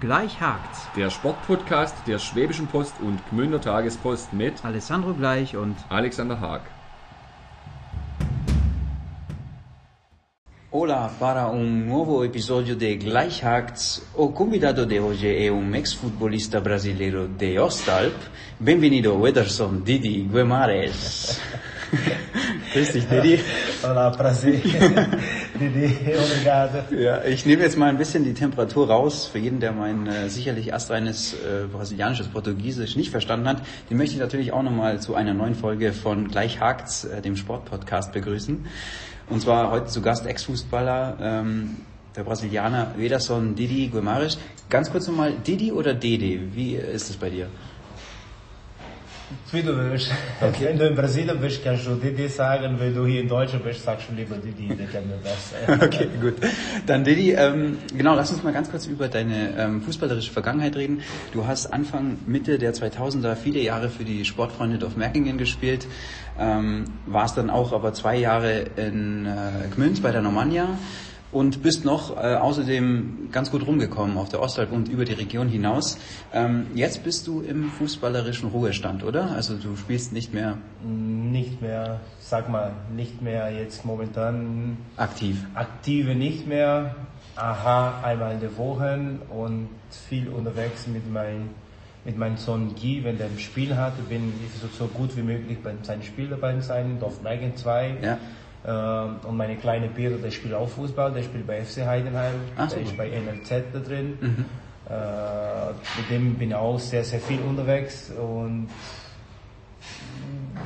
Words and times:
Gleich 0.00 0.40
hakt's. 0.40 0.88
Der 0.96 1.10
Sportpodcast 1.10 1.94
der 2.06 2.18
Schwäbischen 2.18 2.66
Post 2.66 2.94
und 3.00 3.20
Gmünder 3.28 3.60
Tagespost 3.60 4.32
mit 4.32 4.64
Alessandro 4.64 5.12
Gleich 5.12 5.56
und 5.56 5.76
Alexander 5.90 6.40
Haag. 6.40 6.62
Hola, 10.70 11.10
para 11.20 11.48
un 11.48 11.86
nuovo 11.86 12.24
episodio 12.24 12.76
de 12.76 12.96
Gleich 12.96 13.44
Hacts, 13.44 14.06
o 14.14 14.28
convidado 14.28 14.86
de 14.86 15.00
hoje 15.00 15.46
é 15.46 15.52
um 15.52 15.74
ex-futbolista 15.74 16.62
brasileiro 16.62 17.28
de 17.28 17.58
Ostalp. 17.58 18.14
Bem-vindo, 18.58 19.20
Wederson 19.20 19.82
Didi 19.82 20.22
Guimarães. 20.22 21.38
Grüß 22.72 22.92
dich, 22.92 23.04
Didi. 23.04 23.44
Olá, 23.82 24.10
prazer. 24.12 24.62
Didi, 25.60 25.94
obrigado. 26.18 26.94
Ja, 26.94 27.22
ich 27.22 27.44
nehme 27.44 27.62
jetzt 27.62 27.76
mal 27.76 27.90
ein 27.90 27.98
bisschen 27.98 28.24
die 28.24 28.32
Temperatur 28.32 28.88
raus. 28.88 29.26
Für 29.26 29.38
jeden, 29.38 29.60
der 29.60 29.72
mein 29.72 30.06
äh, 30.06 30.30
sicherlich 30.30 30.72
astreines 30.72 31.34
äh, 31.34 31.66
brasilianisches 31.70 32.28
Portugiesisch 32.28 32.96
nicht 32.96 33.10
verstanden 33.10 33.46
hat, 33.46 33.62
den 33.90 33.98
möchte 33.98 34.14
ich 34.14 34.20
natürlich 34.20 34.52
auch 34.52 34.62
nochmal 34.62 35.00
zu 35.00 35.14
einer 35.14 35.34
neuen 35.34 35.54
Folge 35.54 35.92
von 35.92 36.28
Gleich 36.28 36.60
Hacts, 36.60 37.04
äh, 37.04 37.20
dem 37.20 37.36
Sportpodcast, 37.36 38.12
begrüßen. 38.12 38.64
Und 39.28 39.42
zwar 39.42 39.70
heute 39.70 39.86
zu 39.86 40.00
Gast 40.00 40.26
Ex-Fußballer, 40.26 41.18
ähm, 41.20 41.76
der 42.16 42.24
Brasilianer 42.24 42.94
Wederson 42.96 43.54
Didi 43.54 43.90
Guimarães. 43.92 44.38
Ganz 44.70 44.90
kurz 44.90 45.06
nochmal, 45.08 45.34
Didi 45.46 45.72
oder 45.72 45.92
Dede? 45.92 46.54
Wie 46.54 46.74
ist 46.76 47.10
es 47.10 47.16
bei 47.16 47.28
dir? 47.28 47.48
Wie 49.52 49.62
du 49.62 49.76
willst. 49.76 50.10
Wenn 50.60 50.78
du 50.78 50.86
in 50.86 50.94
Brasilien 50.94 51.40
bist, 51.40 51.62
kannst 51.62 51.86
du 51.86 51.94
Didi 51.94 52.28
sagen. 52.28 52.76
Wenn 52.78 52.94
du 52.94 53.06
hier 53.06 53.20
in 53.20 53.28
Deutschland 53.28 53.64
bist, 53.64 53.84
sagst 53.84 54.08
du 54.08 54.14
lieber 54.14 54.36
Didi, 54.36 54.74
der 54.74 54.86
kennt 54.86 55.06
mir 55.06 55.16
besser. 55.16 55.84
Okay, 55.86 56.08
gut. 56.20 56.34
Dann 56.86 57.04
Didi, 57.04 57.32
ähm, 57.32 57.78
genau, 57.96 58.14
lass 58.14 58.30
uns 58.30 58.42
mal 58.42 58.52
ganz 58.52 58.70
kurz 58.70 58.86
über 58.86 59.08
deine 59.08 59.54
ähm, 59.58 59.82
fußballerische 59.82 60.32
Vergangenheit 60.32 60.76
reden. 60.76 61.02
Du 61.32 61.46
hast 61.46 61.66
Anfang, 61.66 62.18
Mitte 62.26 62.58
der 62.58 62.74
2000er 62.74 63.34
viele 63.34 63.60
Jahre 63.60 63.88
für 63.88 64.04
die 64.04 64.24
Sportfreunde 64.24 64.78
Dorfmerkingen 64.78 65.38
gespielt, 65.38 65.86
ähm, 66.38 66.84
warst 67.06 67.36
dann 67.36 67.50
auch 67.50 67.72
aber 67.72 67.92
zwei 67.92 68.16
Jahre 68.16 68.66
in 68.76 69.26
äh, 69.26 69.68
Gmünd 69.74 70.02
bei 70.02 70.10
der 70.10 70.22
Normannia 70.22 70.78
und 71.32 71.62
bist 71.62 71.84
noch 71.84 72.16
äh, 72.16 72.34
außerdem 72.34 73.28
ganz 73.30 73.50
gut 73.50 73.66
rumgekommen 73.66 74.16
auf 74.16 74.28
der 74.28 74.40
Ostalb 74.40 74.72
und 74.72 74.88
über 74.88 75.04
die 75.04 75.12
Region 75.12 75.48
hinaus. 75.48 75.98
Ähm, 76.32 76.66
jetzt 76.74 77.04
bist 77.04 77.26
du 77.26 77.40
im 77.40 77.70
fußballerischen 77.70 78.48
Ruhestand, 78.50 79.04
oder? 79.04 79.30
Also 79.30 79.54
du 79.56 79.76
spielst 79.76 80.12
nicht 80.12 80.34
mehr 80.34 80.58
Nicht 80.84 81.62
mehr, 81.62 82.00
sag 82.18 82.48
mal, 82.48 82.72
nicht 82.94 83.22
mehr 83.22 83.50
jetzt 83.52 83.84
momentan 83.84 84.76
aktiv. 84.96 85.46
aktive 85.54 86.14
nicht 86.14 86.46
mehr. 86.46 86.94
Aha, 87.36 88.02
einmal 88.02 88.34
in 88.34 88.40
der 88.40 88.56
Woche 88.58 88.98
und 89.30 89.68
viel 90.08 90.28
unterwegs 90.28 90.86
mit 90.86 91.10
meinem 91.10 91.50
mit 92.04 92.16
meinem 92.16 92.38
Sohn 92.38 92.74
Guy, 92.80 93.04
wenn 93.04 93.18
der 93.18 93.26
ein 93.26 93.38
Spiel 93.38 93.76
hat, 93.76 93.92
bin 94.08 94.32
ich 94.42 94.50
versuche 94.58 94.78
so 94.78 94.86
gut 94.86 95.14
wie 95.18 95.22
möglich 95.22 95.58
bei 95.62 95.72
seinem 95.82 96.02
Spiel 96.02 96.28
dabei 96.28 96.58
sein, 96.60 96.98
Dorf 96.98 97.22
Meigen 97.22 97.54
2. 97.56 97.94
Ja. 98.02 98.18
Ähm, 98.66 99.16
und 99.26 99.36
meine 99.36 99.56
kleine 99.56 99.88
Peter, 99.88 100.16
der 100.16 100.30
spielt 100.30 100.52
auch 100.54 100.68
Fußball, 100.68 101.12
der 101.12 101.22
spielt 101.22 101.46
bei 101.46 101.62
FC 101.64 101.86
Heidenheim, 101.86 102.34
Ah, 102.56 102.66
der 102.66 102.82
ist 102.82 102.96
bei 102.96 103.08
NLZ 103.08 103.64
da 103.72 103.78
drin. 103.78 104.18
Äh, 104.88 105.70
mit 105.98 106.10
dem 106.10 106.34
bin 106.34 106.50
ich 106.50 106.54
auch 106.54 106.78
sehr, 106.78 107.04
sehr 107.04 107.20
viel 107.20 107.40
unterwegs 107.40 108.10
und 108.10 108.68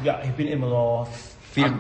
ja, 0.03 0.19
ich 0.25 0.31
bin 0.33 0.48
immer 0.48 0.69
noch 0.69 1.09
Viel- 1.53 1.73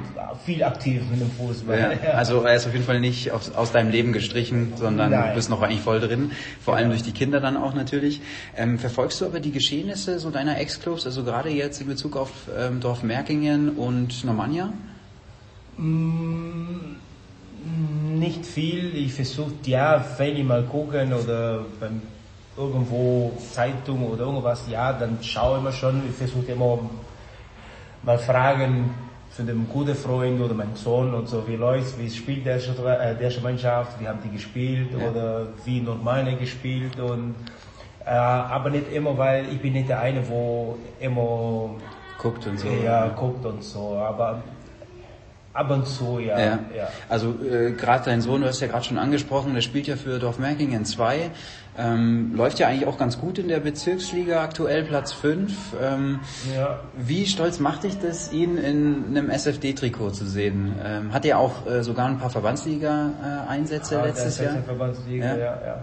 viel 0.44 0.62
aktiv 0.62 1.02
mit 1.10 1.20
dem 1.20 1.30
Fußball. 1.32 1.98
Ja, 2.04 2.10
also 2.12 2.42
er 2.42 2.54
ist 2.54 2.64
auf 2.66 2.72
jeden 2.72 2.84
Fall 2.84 3.00
nicht 3.00 3.32
aus, 3.32 3.52
aus 3.56 3.72
deinem 3.72 3.90
Leben 3.90 4.12
gestrichen, 4.12 4.74
sondern 4.76 5.10
Nein. 5.10 5.30
du 5.30 5.34
bist 5.34 5.50
noch 5.50 5.62
eigentlich 5.62 5.80
voll 5.80 5.98
drin. 5.98 6.30
Vor 6.64 6.74
allem 6.76 6.84
Genau. 6.84 6.92
durch 6.94 7.02
die 7.02 7.10
Kinder 7.12 7.40
dann 7.40 7.56
auch 7.56 7.74
natürlich. 7.74 8.20
Ähm, 8.56 8.78
verfolgst 8.78 9.20
du 9.20 9.26
aber 9.26 9.40
die 9.40 9.50
Geschehnisse 9.50 10.20
so 10.20 10.30
deiner 10.30 10.58
Ex-Clubs, 10.60 11.06
also 11.06 11.24
gerade 11.24 11.48
jetzt 11.50 11.80
in 11.80 11.88
Bezug 11.88 12.16
auf 12.16 12.30
ähm, 12.56 12.78
Dorf 12.80 13.02
Merkingen 13.02 13.70
und 13.70 14.24
Normannia? 14.24 14.72
Mm, 15.76 16.96
Nicht 18.18 18.46
viel. 18.46 18.94
Ich 18.96 19.12
versuche, 19.14 19.52
ja, 19.66 20.04
wenn 20.18 20.36
ich 20.36 20.44
mal 20.44 20.62
gucken 20.64 21.12
oder 21.12 21.64
beim 21.80 22.02
irgendwo 22.56 23.32
Zeitung 23.52 24.06
oder 24.06 24.24
irgendwas, 24.24 24.64
ja, 24.70 24.92
dann 24.92 25.18
schaue 25.22 25.58
ich 25.58 25.64
mal 25.64 25.72
schon. 25.72 26.02
Ich 26.08 26.14
versuche 26.14 26.52
immer 26.52 26.78
mal 28.02 28.18
fragen 28.18 28.90
von 29.30 29.46
dem 29.46 29.68
guten 29.68 29.94
Freund 29.96 30.40
oder 30.40 30.54
meinem 30.54 30.76
Sohn 30.76 31.12
und 31.12 31.28
so, 31.28 31.46
wie 31.48 31.56
läuft's, 31.56 31.98
wie 31.98 32.08
spielt 32.08 32.46
der, 32.46 32.56
äh, 32.56 33.16
der 33.16 33.40
Mannschaft, 33.42 34.00
wie 34.00 34.06
haben 34.06 34.20
die 34.24 34.30
gespielt 34.30 34.92
Ja. 34.92 35.10
oder 35.10 35.46
wie 35.64 35.80
normale 35.80 36.36
gespielt 36.36 37.00
und 37.00 37.34
äh, 38.06 38.10
aber 38.10 38.70
nicht 38.70 38.92
immer, 38.92 39.18
weil 39.18 39.46
ich 39.52 39.60
bin 39.60 39.72
nicht 39.72 39.88
der 39.88 40.00
eine, 40.00 40.28
wo 40.28 40.76
immer 41.00 41.70
Guckt 42.16 42.46
und 42.46 42.58
so. 42.58 42.68
ja, 42.68 43.08
guckt 43.08 43.44
und 43.44 43.64
so, 43.64 43.96
aber 43.96 44.40
ab 45.54 45.70
und 45.70 45.86
zu, 45.86 46.18
ja. 46.18 46.38
Ja. 46.38 46.58
ja. 46.76 46.88
Also 47.08 47.34
äh, 47.42 47.72
gerade 47.72 48.04
dein 48.04 48.20
Sohn, 48.20 48.42
du 48.42 48.48
hast 48.48 48.60
ja 48.60 48.66
gerade 48.66 48.84
schon 48.84 48.98
angesprochen, 48.98 49.54
der 49.54 49.62
spielt 49.62 49.86
ja 49.86 49.96
für 49.96 50.18
Dorf 50.18 50.38
Merkingen 50.38 50.84
2. 50.84 51.30
Ähm, 51.76 52.34
läuft 52.36 52.60
ja 52.60 52.68
eigentlich 52.68 52.86
auch 52.86 52.98
ganz 52.98 53.18
gut 53.18 53.38
in 53.38 53.48
der 53.48 53.58
Bezirksliga, 53.58 54.42
aktuell 54.42 54.84
Platz 54.84 55.12
5. 55.12 55.52
Ähm, 55.82 56.20
Ja. 56.54 56.80
Wie 56.96 57.26
stolz 57.26 57.58
macht 57.58 57.82
dich 57.84 57.98
das, 57.98 58.32
ihn 58.32 58.58
in 58.58 59.04
einem 59.08 59.30
SFD-Trikot 59.30 60.10
zu 60.10 60.26
sehen? 60.26 60.74
Ähm, 60.84 61.12
hat 61.12 61.24
er 61.24 61.38
auch 61.38 61.66
äh, 61.66 61.82
sogar 61.82 62.06
ein 62.06 62.18
paar 62.18 62.30
Verbandsliga-Einsätze 62.30 64.00
Ah, 64.00 64.04
letztes 64.06 64.38
Jahr? 64.38 64.56
Verbandsliga, 64.64 65.26
Ja. 65.26 65.36
ja. 65.36 65.58
ja, 65.66 65.78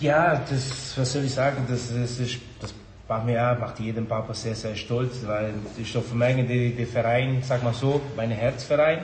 ja. 0.00 0.40
das, 0.48 0.96
was 0.96 1.12
soll 1.12 1.24
ich 1.24 1.34
sagen, 1.34 1.64
das, 1.68 1.88
das, 1.92 2.18
ist, 2.20 2.38
das 2.60 2.72
macht 3.10 3.26
mir 3.26 3.34
ja, 3.34 3.56
macht 3.60 3.80
jeden 3.80 4.06
Papa 4.06 4.32
sehr, 4.32 4.54
sehr 4.54 4.76
stolz, 4.76 5.26
weil 5.26 5.52
ich 5.76 5.96
auf 5.96 6.14
Mengen, 6.14 6.46
die, 6.46 6.70
die 6.70 6.86
Verein, 6.86 7.42
sag 7.42 7.64
mal 7.64 7.74
so, 7.74 8.00
mein 8.16 8.30
Herzverein. 8.30 9.00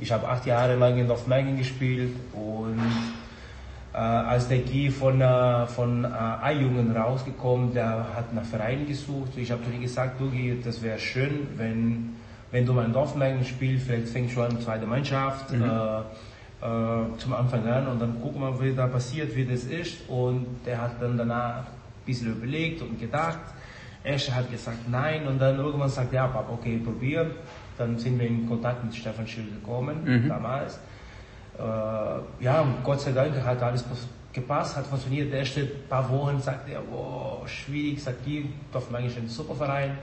Ich 0.00 0.12
habe 0.12 0.28
acht 0.28 0.46
Jahre 0.46 0.76
lang 0.76 0.96
in 0.96 1.08
Dorfmengen 1.08 1.58
gespielt 1.58 2.14
und 2.32 2.78
äh, 3.92 3.96
als 3.96 4.46
der 4.46 4.58
Guy 4.58 4.90
von, 4.90 5.20
äh, 5.20 5.66
von 5.66 6.04
äh, 6.04 6.06
A-Jungen 6.06 6.96
rausgekommen, 6.96 7.74
der 7.74 8.06
hat 8.14 8.32
nach 8.32 8.44
Vereinen 8.44 8.86
gesucht. 8.86 9.32
Ich 9.36 9.50
habe 9.50 9.64
zu 9.64 9.70
ihm 9.72 9.82
gesagt, 9.82 10.20
du 10.20 10.30
Guy, 10.30 10.60
das 10.64 10.80
wäre 10.80 11.00
schön, 11.00 11.48
wenn, 11.56 12.14
wenn 12.52 12.64
du 12.64 12.72
mal 12.72 12.84
in 12.84 12.92
Dorfmengen 12.92 13.44
spielst, 13.44 13.86
vielleicht 13.86 14.10
fängst 14.10 14.36
du 14.36 14.42
an 14.42 14.52
mit 14.52 14.62
zweiter 14.62 14.86
Mannschaft. 14.86 15.52
Äh, 15.52 15.56
äh, 16.60 17.18
zum 17.18 17.34
Anfang 17.34 17.64
an 17.68 17.86
und 17.86 18.02
dann 18.02 18.20
gucken 18.20 18.40
wir, 18.40 18.60
wie 18.60 18.74
da 18.74 18.88
passiert, 18.88 19.34
wie 19.36 19.44
das 19.44 19.62
ist. 19.64 20.08
Und 20.08 20.46
der 20.66 20.80
hat 20.80 21.00
dann 21.00 21.16
danach 21.16 21.64
bisschen 22.08 22.32
überlegt 22.32 22.82
und 22.82 22.98
gedacht. 22.98 23.38
Erst 24.02 24.34
hat 24.34 24.50
gesagt 24.50 24.88
nein 24.88 25.26
und 25.26 25.38
dann 25.38 25.58
irgendwann 25.58 25.90
sagt 25.90 26.12
er, 26.12 26.22
ja, 26.22 26.26
Papa, 26.28 26.52
okay, 26.52 26.78
probier. 26.78 27.30
Dann 27.76 27.98
sind 27.98 28.18
wir 28.18 28.26
in 28.26 28.48
Kontakt 28.48 28.84
mit 28.84 28.94
Stefan 28.94 29.26
Schill 29.26 29.46
gekommen, 29.46 30.04
damals. 30.28 30.80
Äh, 31.58 31.62
ja, 32.44 32.66
Gott 32.82 33.00
sei 33.00 33.12
Dank 33.12 33.34
hat 33.44 33.62
alles 33.62 33.84
gepasst, 34.32 34.76
hat 34.76 34.86
funktioniert. 34.86 35.32
Die 35.32 35.36
ersten 35.36 35.68
paar 35.88 36.08
Wochen 36.10 36.40
sagte 36.40 36.72
er, 36.72 36.82
wow, 36.90 37.46
schwierig, 37.48 38.02
sagt 38.02 38.24
die, 38.26 38.48
Dorfmann 38.72 39.04
ist 39.04 39.16
ein 39.16 39.28
super 39.28 39.54
Verein. 39.54 39.98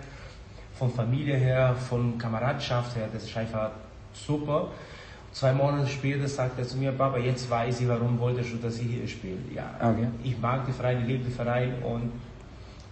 Von 0.74 0.92
Familie 0.92 1.38
her, 1.38 1.76
von 1.76 2.18
Kameradschaft 2.18 2.96
her, 2.98 3.08
das 3.12 3.24
ist 3.24 3.38
einfach 3.38 3.72
super. 4.14 4.72
Zwei 5.36 5.52
Monate 5.52 5.88
später 5.88 6.30
sagt 6.30 6.58
er 6.58 6.66
zu 6.66 6.78
mir, 6.78 6.94
Papa, 6.94 7.18
jetzt 7.18 7.50
weiß 7.50 7.82
ich, 7.82 7.90
warum 7.90 8.18
wolltest 8.20 8.54
du, 8.54 8.56
dass 8.56 8.80
ich 8.80 8.88
hier 8.88 9.06
spiele. 9.06 9.36
Ja, 9.54 9.70
Okay. 9.82 10.08
ich 10.24 10.40
mag 10.40 10.64
den 10.66 10.74
Verein, 10.74 11.02
ich 11.02 11.08
liebe 11.08 11.26
den 11.26 11.34
Verein 11.34 11.74
und 11.84 12.14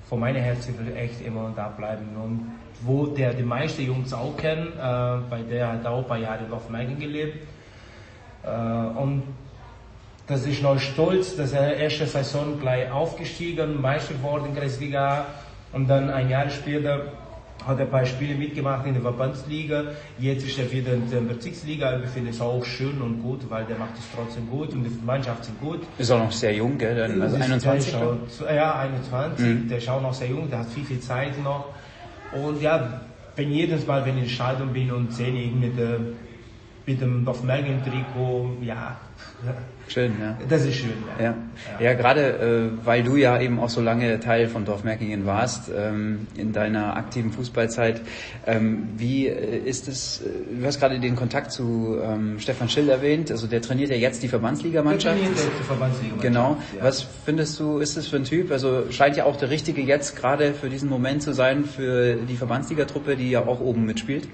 von 0.10 0.20
meinem 0.20 0.44
Herzen 0.44 0.78
will 0.78 0.90
ich 0.90 0.98
echt 0.98 1.26
immer 1.26 1.54
da 1.56 1.70
bleiben. 1.70 2.06
Und 2.22 2.52
wo 2.82 3.06
der 3.06 3.34
die 3.34 3.44
meisten 3.44 3.84
Jungs 3.84 4.12
auch 4.12 4.36
kennen, 4.36 4.74
äh, 4.74 5.20
bei 5.30 5.42
der 5.50 5.72
hat 5.72 5.86
auch 5.86 6.00
ein 6.00 6.08
paar 6.08 6.18
Jahre 6.18 6.44
in 6.44 6.50
Dorfmeigen 6.50 7.00
gelebt. 7.00 7.48
Äh, 8.44 8.50
und 8.50 9.24
das 10.28 10.46
ist 10.46 10.62
noch 10.62 10.78
stolz, 10.78 11.38
dass 11.38 11.54
er 11.54 11.78
erste 11.78 12.06
Saison 12.08 12.60
gleich 12.60 12.92
aufgestiegen, 12.92 13.80
Meister 13.82 14.16
geworden 14.16 14.48
in 14.50 14.56
Kreisliga 14.58 15.28
und 15.72 15.90
dann 15.90 16.10
ein 16.10 16.30
Jahr 16.30 16.50
später 16.50 17.04
hat 17.66 17.80
ein 17.80 17.90
paar 17.90 18.06
Spiele 18.06 18.36
mitgemacht 18.36 18.86
in 18.86 18.94
der 18.94 19.02
Verbandsliga. 19.02 19.84
Jetzt 20.20 20.46
ist 20.46 20.60
er 20.60 20.70
wieder 20.72 20.94
in 20.94 21.10
der 21.10 21.22
Bezirksliga. 21.22 22.00
Ich 22.04 22.10
finde 22.10 22.32
es 22.32 22.42
auch 22.42 22.64
schön 22.66 23.02
und 23.02 23.22
gut, 23.22 23.50
weil 23.50 23.64
der 23.66 23.78
macht 23.78 23.98
es 23.98 24.06
trotzdem 24.14 24.50
gut 24.50 24.74
und 24.74 24.84
die 24.84 25.06
Mannschaft 25.06 25.46
sind 25.46 25.60
gut. 25.62 25.80
Ist 25.98 26.12
auch 26.12 26.20
noch 26.20 26.32
sehr 26.32 26.54
jung, 26.54 26.78
gell? 26.78 26.96
Dann, 26.96 27.22
also 27.22 27.38
Das- 27.38 27.46
21. 27.46 27.92
Der 27.92 28.02
glaub 28.02 28.28
ist 28.28 28.44
auch, 28.44 28.52
ja, 28.54 28.76
21. 28.80 29.68
Der 29.70 29.78
ist 29.78 29.88
auch 29.90 30.02
noch 30.02 30.14
sehr 30.14 30.28
jung, 30.30 30.50
der 30.50 30.60
hat 30.60 30.70
viel, 30.70 30.84
viel 30.84 31.00
Zeit 31.00 31.42
noch. 31.42 31.74
Und 32.32 32.62
ja, 32.62 33.02
wenn 33.36 33.52
jedes 33.52 33.88
Mal, 33.88 34.06
wenn 34.06 34.18
ich 34.18 34.24
in 34.24 34.30
Stadion 34.30 34.74
bin 34.74 34.92
und 34.92 35.14
sehe 35.14 35.32
ihn 35.34 35.60
mit 35.60 35.78
der 35.78 36.00
mit 36.86 37.02
dem 37.02 37.26
Dorfmergen-Trikot, 37.26 38.58
ja. 38.62 38.98
Schön, 39.88 40.14
ja. 40.20 40.38
Das 40.50 40.66
ist 40.66 40.76
schön, 40.76 40.94
ja. 41.20 41.26
Ja, 41.26 41.36
ja 41.80 41.94
gerade 41.94 42.72
äh, 42.82 42.86
weil 42.86 43.04
du 43.04 43.16
ja 43.18 43.40
eben 43.40 43.60
auch 43.60 43.70
so 43.70 43.82
lange 43.82 44.20
Teil 44.20 44.48
von 44.48 44.66
Dorfmerkingen 44.66 45.26
warst 45.26 45.70
ähm, 45.76 46.28
in 46.36 46.54
deiner 46.54 46.96
aktiven 46.96 47.32
Fußballzeit. 47.32 48.02
Ähm, 48.48 48.90
wie 48.98 49.28
äh, 49.28 49.58
ist 49.58 49.88
es, 49.88 50.22
äh, 50.22 50.60
du 50.60 50.66
hast 50.66 50.80
gerade 50.80 51.00
den 51.00 51.16
Kontakt 51.16 51.52
zu 51.52 52.00
ähm, 52.02 52.40
Stefan 52.40 52.70
Schill 52.70 52.90
erwähnt, 52.90 53.32
also 53.32 53.48
der 53.48 53.62
trainiert 53.62 53.90
ja 53.90 53.98
jetzt 53.98 54.24
die 54.24 54.30
Verbandsligamannschaft. 54.30 55.18
Der 55.18 55.26
trainiert 55.26 55.52
die 55.60 55.64
Verbandsligamannschaft. 55.64 56.22
Genau. 56.22 56.58
Ja. 56.78 56.86
Was 56.86 57.06
findest 57.26 57.60
du, 57.60 57.80
ist 57.80 57.98
es 57.98 58.08
für 58.08 58.16
ein 58.16 58.24
Typ? 58.24 58.52
Also 58.52 58.90
scheint 58.92 59.18
ja 59.18 59.26
auch 59.26 59.36
der 59.36 59.50
Richtige 59.50 59.82
jetzt 59.82 60.16
gerade 60.16 60.54
für 60.54 60.70
diesen 60.70 60.90
Moment 60.90 61.22
zu 61.22 61.34
sein, 61.34 61.66
für 61.66 62.16
die 62.16 62.36
Verbandsligatruppe, 62.36 63.16
die 63.18 63.30
ja 63.30 63.46
auch 63.46 63.60
oben 63.60 63.86
mitspielt. 63.86 64.28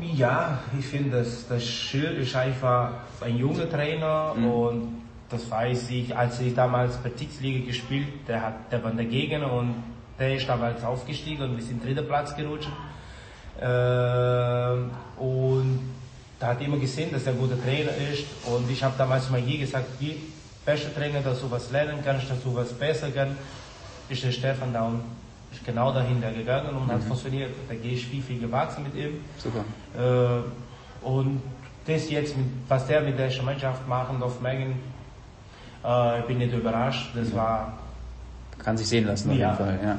Ja, 0.00 0.60
ich 0.78 0.86
finde, 0.86 1.18
dass 1.18 1.46
das 1.48 1.64
Schild 1.64 2.18
ist 2.18 2.34
einfach 2.34 2.92
ein 3.20 3.36
junger 3.36 3.68
Trainer 3.68 4.34
mhm. 4.34 4.50
und 4.50 5.02
das 5.28 5.50
weiß 5.50 5.90
ich, 5.90 6.16
als 6.16 6.40
ich 6.40 6.54
damals 6.54 6.96
Bezirksliga 6.96 7.66
gespielt, 7.66 8.08
der 8.28 8.42
hat, 8.42 8.72
der 8.72 8.82
war 8.82 8.92
dagegen 8.92 9.42
und 9.44 9.74
der 10.18 10.36
ist 10.36 10.48
damals 10.48 10.82
aufgestiegen 10.84 11.42
und 11.42 11.56
wir 11.56 11.64
sind 11.64 11.84
dritter 11.84 12.02
Platz 12.02 12.34
gerutscht. 12.36 12.68
Äh, 13.60 15.22
und 15.22 15.80
da 16.38 16.48
hat 16.48 16.60
immer 16.60 16.78
gesehen, 16.78 17.12
dass 17.12 17.26
er 17.26 17.32
ein 17.32 17.38
guter 17.38 17.62
Trainer 17.62 17.92
ist 18.12 18.24
und 18.46 18.70
ich 18.70 18.82
habe 18.82 18.94
damals 18.98 19.30
mal 19.30 19.40
hier 19.40 19.58
gesagt, 19.58 19.86
wie 20.00 20.16
beste 20.64 20.94
Trainer, 20.94 21.20
dass 21.20 21.40
du 21.40 21.50
was 21.50 21.70
lernen 21.70 21.98
kannst, 22.04 22.30
dass 22.30 22.42
du 22.42 22.54
was 22.54 22.72
besser 22.72 23.10
kannst, 23.14 23.36
ist 24.08 24.24
der 24.24 24.32
Stefan 24.32 24.72
da 24.72 24.86
und 24.86 25.02
genau 25.64 25.92
dahinter 25.92 26.32
gegangen 26.32 26.70
und 26.76 26.86
mhm. 26.86 26.92
hat 26.92 27.02
funktioniert. 27.02 27.50
Da 27.68 27.74
gehe 27.74 27.92
ich 27.92 28.06
viel, 28.06 28.22
viel 28.22 28.40
gewachsen 28.40 28.84
mit 28.84 28.94
ihm. 28.94 29.20
Super. 29.38 29.64
Äh, 29.96 31.06
und 31.06 31.42
das 31.86 32.10
jetzt, 32.10 32.36
mit, 32.36 32.46
was 32.68 32.86
der 32.86 33.00
mit 33.02 33.18
der 33.18 33.30
Mannschaft 33.42 33.86
machen 33.88 34.22
auf 34.22 34.40
Megan, 34.40 34.74
äh, 35.84 36.22
bin 36.26 36.38
nicht 36.38 36.54
überrascht. 36.54 37.10
Das 37.14 37.30
ja. 37.30 37.36
war 37.36 37.78
kann 38.62 38.76
sich 38.76 38.88
sehen 38.88 39.06
lassen 39.06 39.30
auf 39.30 39.36
ja. 39.36 39.46
jeden 39.46 39.56
Fall. 39.56 39.78
Ja. 39.82 39.98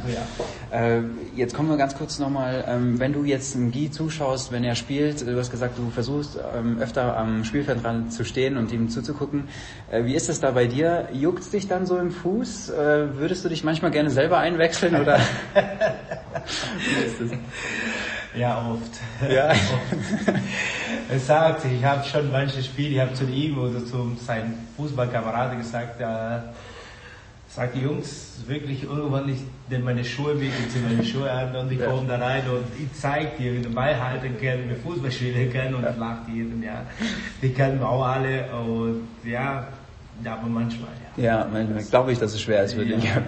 ja. 0.72 0.98
Äh, 0.98 1.02
jetzt 1.36 1.54
kommen 1.54 1.70
wir 1.70 1.78
ganz 1.78 1.96
kurz 1.96 2.20
nochmal, 2.20 2.64
ähm, 2.68 3.00
wenn 3.00 3.14
du 3.14 3.24
jetzt 3.24 3.56
einem 3.56 3.72
Guy 3.72 3.92
zuschaust, 3.92 4.52
wenn 4.52 4.64
er 4.64 4.76
spielt, 4.76 5.26
du 5.26 5.38
hast 5.38 5.52
gesagt, 5.52 5.78
du 5.78 5.90
versuchst 5.90 6.40
ähm, 6.56 6.78
öfter 6.80 7.18
am 7.18 7.44
Spielfeldrand 7.44 8.14
zu 8.14 8.24
stehen 8.24 8.58
und 8.58 8.72
ihm 8.72 8.90
zuzugucken. 8.90 9.50
Äh, 9.92 10.06
wie 10.06 10.16
ist 10.16 10.30
es 10.30 10.40
da 10.40 10.52
bei 10.52 10.68
dir? 10.68 11.10
Juckt 11.14 11.52
dich 11.52 11.68
dann 11.68 11.86
so 11.86 11.98
im 11.98 12.12
Fuß? 12.12 12.70
Äh, 12.70 13.18
würdest 13.18 13.44
du 13.46 13.50
dich 13.50 13.64
manchmal 13.64 13.92
gerne 13.92 14.10
selber 14.10 14.38
einwechseln 14.38 14.96
oder? 14.96 15.20
wie 15.54 17.06
ist 17.06 17.22
das? 17.22 17.40
Ja, 18.36 18.66
oft. 18.68 19.32
Ja. 19.32 19.50
oft. 19.52 19.60
Er 21.10 21.20
sagt, 21.20 21.66
ich 21.66 21.84
habe 21.84 22.04
schon 22.06 22.32
manche 22.32 22.64
Spiele, 22.64 22.90
ich 22.90 23.00
habe 23.00 23.14
zu 23.14 23.26
ihm 23.26 23.58
oder 23.58 23.86
zu 23.86 24.16
seinen 24.26 24.68
Fußballkameraden 24.78 25.60
gesagt, 25.60 26.00
äh, 26.02 26.40
sagt 27.56 27.76
die 27.76 27.82
Jungs 27.82 28.38
wirklich 28.48 28.84
irgendwann, 28.84 29.30
ich 29.30 29.40
nehme 29.70 29.86
meine 29.86 30.04
Schuhe 30.04 30.34
mit, 30.34 30.50
ich 30.50 30.70
ziehe 30.70 30.84
meine 30.84 31.04
Schuhe 31.04 31.32
an 31.32 31.56
und 31.56 31.72
ich 31.72 31.80
ja. 31.80 31.88
komme 31.88 32.08
da 32.08 32.18
rein 32.18 32.44
und 32.50 32.66
ich 32.78 33.00
zeige 33.00 33.30
dir, 33.38 33.54
wie 33.54 33.62
du 33.62 33.70
Ball 33.70 33.96
halten 34.00 34.36
kannst, 34.42 34.70
wie 34.70 34.76
Fußball 34.76 35.12
spielen 35.12 35.54
kann 35.54 35.76
und 35.76 35.84
ja. 35.84 35.94
lacht 35.98 36.28
jedem, 36.28 36.64
ja. 36.64 36.82
Die 37.42 37.50
kennen 37.50 37.82
auch 37.84 38.04
alle 38.04 38.46
und 38.54 39.08
ja, 39.24 39.68
ja, 40.24 40.34
aber 40.34 40.48
manchmal, 40.48 40.90
ja. 41.18 41.24
Ja, 41.24 41.48
manchmal 41.52 41.84
glaube 41.84 42.12
ich, 42.12 42.20
dass 42.20 42.34
es 42.34 42.42
schwer 42.42 42.64
ist 42.64 42.74
für 42.74 42.84
ja, 42.84 42.96
dich. 42.96 43.06
Ja. 43.06 43.22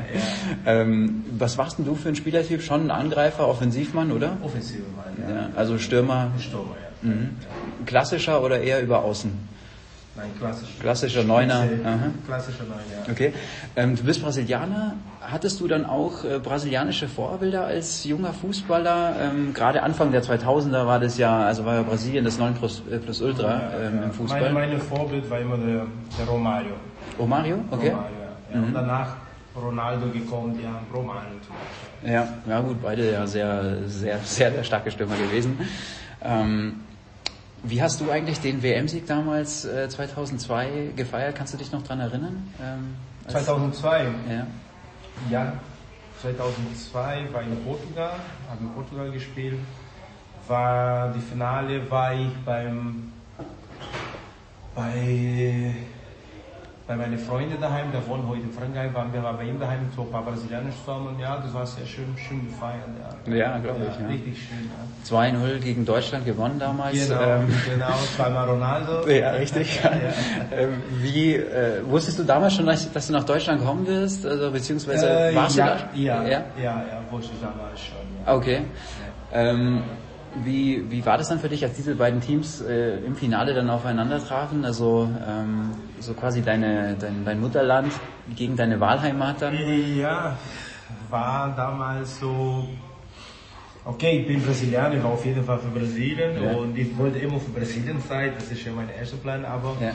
Ähm, 0.65 1.23
was 1.37 1.57
warst 1.57 1.77
denn 1.77 1.85
du 1.85 1.95
für 1.95 2.09
ein 2.09 2.15
Spielertyp? 2.15 2.63
Schon 2.63 2.87
ein 2.87 2.91
Angreifer, 2.91 3.47
Offensivmann, 3.47 4.11
oder? 4.11 4.37
Offensivmann, 4.43 5.13
ja. 5.21 5.35
ja. 5.35 5.49
Also 5.55 5.77
Stürmer? 5.77 6.31
Stürmer, 6.39 6.75
ja. 7.03 7.09
Mhm. 7.09 7.29
Klassischer 7.85 8.43
oder 8.43 8.59
eher 8.59 8.81
über 8.81 9.03
Außen? 9.03 9.54
Nein, 10.17 10.31
klassisch. 10.39 10.69
Klassischer 10.79 11.23
Neuner. 11.23 11.67
Klassischer 12.25 12.63
Neuner, 12.63 12.81
ja. 13.05 13.11
Okay. 13.11 13.33
Ähm, 13.75 13.95
du 13.97 14.03
bist 14.03 14.21
Brasilianer. 14.21 14.95
Hattest 15.19 15.59
du 15.59 15.67
dann 15.67 15.85
auch 15.85 16.23
äh, 16.23 16.39
brasilianische 16.39 17.09
Vorbilder 17.09 17.65
als 17.65 18.05
junger 18.05 18.31
Fußballer? 18.31 19.15
Ähm, 19.19 19.53
Gerade 19.53 19.83
Anfang 19.83 20.11
der 20.11 20.23
2000er 20.23 20.85
war 20.85 20.99
das 20.99 21.17
ja, 21.17 21.45
also 21.45 21.65
war 21.65 21.75
ja 21.75 21.83
Brasilien 21.83 22.23
das 22.23 22.37
9 22.37 22.53
plus, 22.53 22.83
äh, 22.89 22.97
plus 22.99 23.21
Ultra 23.21 23.61
ja, 23.61 23.87
ähm, 23.87 24.03
im 24.03 24.11
Fußball. 24.11 24.53
Mein, 24.53 24.69
mein 24.69 24.79
Vorbild 24.79 25.29
war 25.29 25.39
immer 25.39 25.57
der, 25.57 25.85
der 26.17 26.25
Romario. 26.25 26.73
Romario? 27.19 27.57
Okay. 27.71 27.89
Romario, 27.89 28.15
ja. 28.53 28.59
Mhm. 28.59 28.67
Und 28.67 28.73
danach 28.73 29.17
Ronaldo 29.55 30.07
gekommen, 30.11 30.57
die 30.57 30.65
haben 30.65 30.85
Romario 30.93 31.31
zum 31.45 31.55
Beispiel. 31.55 32.13
Ja, 32.13 32.27
ja 32.47 32.61
gut, 32.61 32.81
beide 32.81 33.11
ja 33.11 33.27
sehr, 33.27 33.87
sehr, 33.87 34.19
sehr, 34.19 34.51
sehr 34.51 34.63
starke 34.63 34.91
Stürmer 34.91 35.15
gewesen. 35.17 35.57
Ähm, 36.21 36.84
wie 37.67 37.81
hast 37.81 38.01
du 38.01 38.09
eigentlich 38.11 38.39
den 38.39 38.61
WM-Sieg 38.61 39.07
damals 39.07 39.65
äh, 39.65 39.89
2002 39.89 40.93
gefeiert? 40.95 41.35
Kannst 41.35 41.53
du 41.53 41.57
dich 41.57 41.71
noch 41.71 41.83
daran 41.83 41.99
erinnern? 41.99 42.53
Ähm, 42.61 42.95
2002? 43.27 44.03
Ja. 44.29 44.47
Ja, 45.29 45.53
2002 46.21 47.27
war 47.31 47.41
ich 47.41 47.47
in 47.47 47.63
Portugal, 47.63 48.19
habe 48.49 48.61
in 48.61 48.69
Portugal 48.73 49.11
gespielt. 49.11 49.59
War 50.47 51.11
die 51.13 51.21
Finale 51.21 51.89
war 51.89 52.13
ich 52.13 52.31
beim 52.45 53.11
bei 54.75 55.73
bei 56.87 56.95
meinen 56.95 57.17
Freunden 57.17 57.59
daheim, 57.59 57.91
der 57.91 58.05
wohnt 58.07 58.27
heute 58.27 58.41
in 58.41 58.51
Frankreich, 58.51 58.93
waren 58.93 59.11
wir 59.11 59.21
bei 59.21 59.43
ihm 59.43 59.59
daheim, 59.59 59.79
so 59.95 60.03
ein 60.03 60.11
paar 60.11 60.23
Brasilianer 60.23 60.69
zusammen 60.69 61.07
und 61.07 61.19
ja, 61.19 61.37
das 61.37 61.51
war 61.51 61.65
sehr 61.65 61.85
schön, 61.85 62.15
schön 62.15 62.45
gefeiert. 62.45 62.83
Ja, 63.25 63.33
ja 63.35 63.57
glaube 63.57 63.79
ja, 63.79 63.91
ich. 63.91 63.99
Ja. 63.99 64.07
Richtig 64.07 64.37
schön. 64.37 64.69
Ja. 64.69 65.55
2-0 65.57 65.59
gegen 65.59 65.85
Deutschland 65.85 66.25
gewonnen 66.25 66.59
damals. 66.59 67.07
Genau, 67.07 67.21
ähm, 67.21 67.47
genau 67.67 67.93
zweimal 68.15 68.49
Ronaldo. 68.49 69.07
Ja, 69.15 69.31
richtig. 69.31 69.79
Ähm, 70.51 70.81
wie, 71.01 71.35
äh, 71.35 71.81
wusstest 71.85 72.19
du 72.19 72.23
damals 72.23 72.53
schon, 72.53 72.65
dass, 72.65 72.91
dass, 72.91 73.07
du 73.07 73.13
nach 73.13 73.23
Deutschland 73.23 73.63
kommen 73.65 73.85
wirst, 73.87 74.25
also 74.25 74.51
beziehungsweise 74.51 75.29
äh, 75.29 75.35
warst 75.35 75.57
ja, 75.57 75.65
du 75.65 75.71
da? 75.71 75.89
Ja, 75.95 76.23
ja, 76.23 76.43
ja, 76.61 76.83
wusste 77.09 77.31
ich 77.33 77.41
damals 77.41 77.79
schon. 77.79 78.35
Okay. 78.35 78.61
Ähm, 79.33 79.83
wie, 80.43 80.89
wie 80.89 81.05
war 81.05 81.17
das 81.17 81.29
dann 81.29 81.39
für 81.39 81.49
dich, 81.49 81.63
als 81.63 81.75
diese 81.75 81.95
beiden 81.95 82.21
Teams 82.21 82.61
äh, 82.61 82.97
im 83.05 83.15
Finale 83.15 83.53
dann 83.53 83.69
aufeinander 83.69 84.23
trafen? 84.25 84.65
Also 84.65 85.09
ähm, 85.27 85.71
so 85.99 86.13
quasi 86.13 86.41
deine, 86.41 86.95
dein, 86.99 87.23
dein 87.23 87.39
Mutterland 87.39 87.91
gegen 88.35 88.55
deine 88.55 88.79
Wahlheimat 88.79 89.41
dann? 89.41 89.55
Ja, 89.97 90.37
war 91.09 91.55
damals 91.55 92.19
so. 92.19 92.67
Okay, 93.85 94.19
ich 94.19 94.27
bin 94.27 94.41
Brasilianer, 94.41 94.95
ich 94.95 95.03
war 95.03 95.11
auf 95.11 95.25
jeden 95.25 95.43
Fall 95.43 95.59
für 95.59 95.67
Brasilien 95.67 96.43
ja. 96.43 96.53
und 96.53 96.75
ich 96.75 96.97
wollte 96.97 97.19
immer 97.19 97.39
für 97.39 97.51
Brasilien 97.51 98.01
sein, 98.01 98.33
das 98.35 98.49
ist 98.51 98.65
ja 98.65 98.71
mein 98.71 98.89
erster 98.89 99.17
Plan, 99.17 99.45
aber 99.45 99.77
ja, 99.79 99.91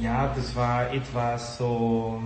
ja 0.00 0.32
das 0.34 0.54
war 0.54 0.92
etwas 0.92 1.58
so 1.58 2.22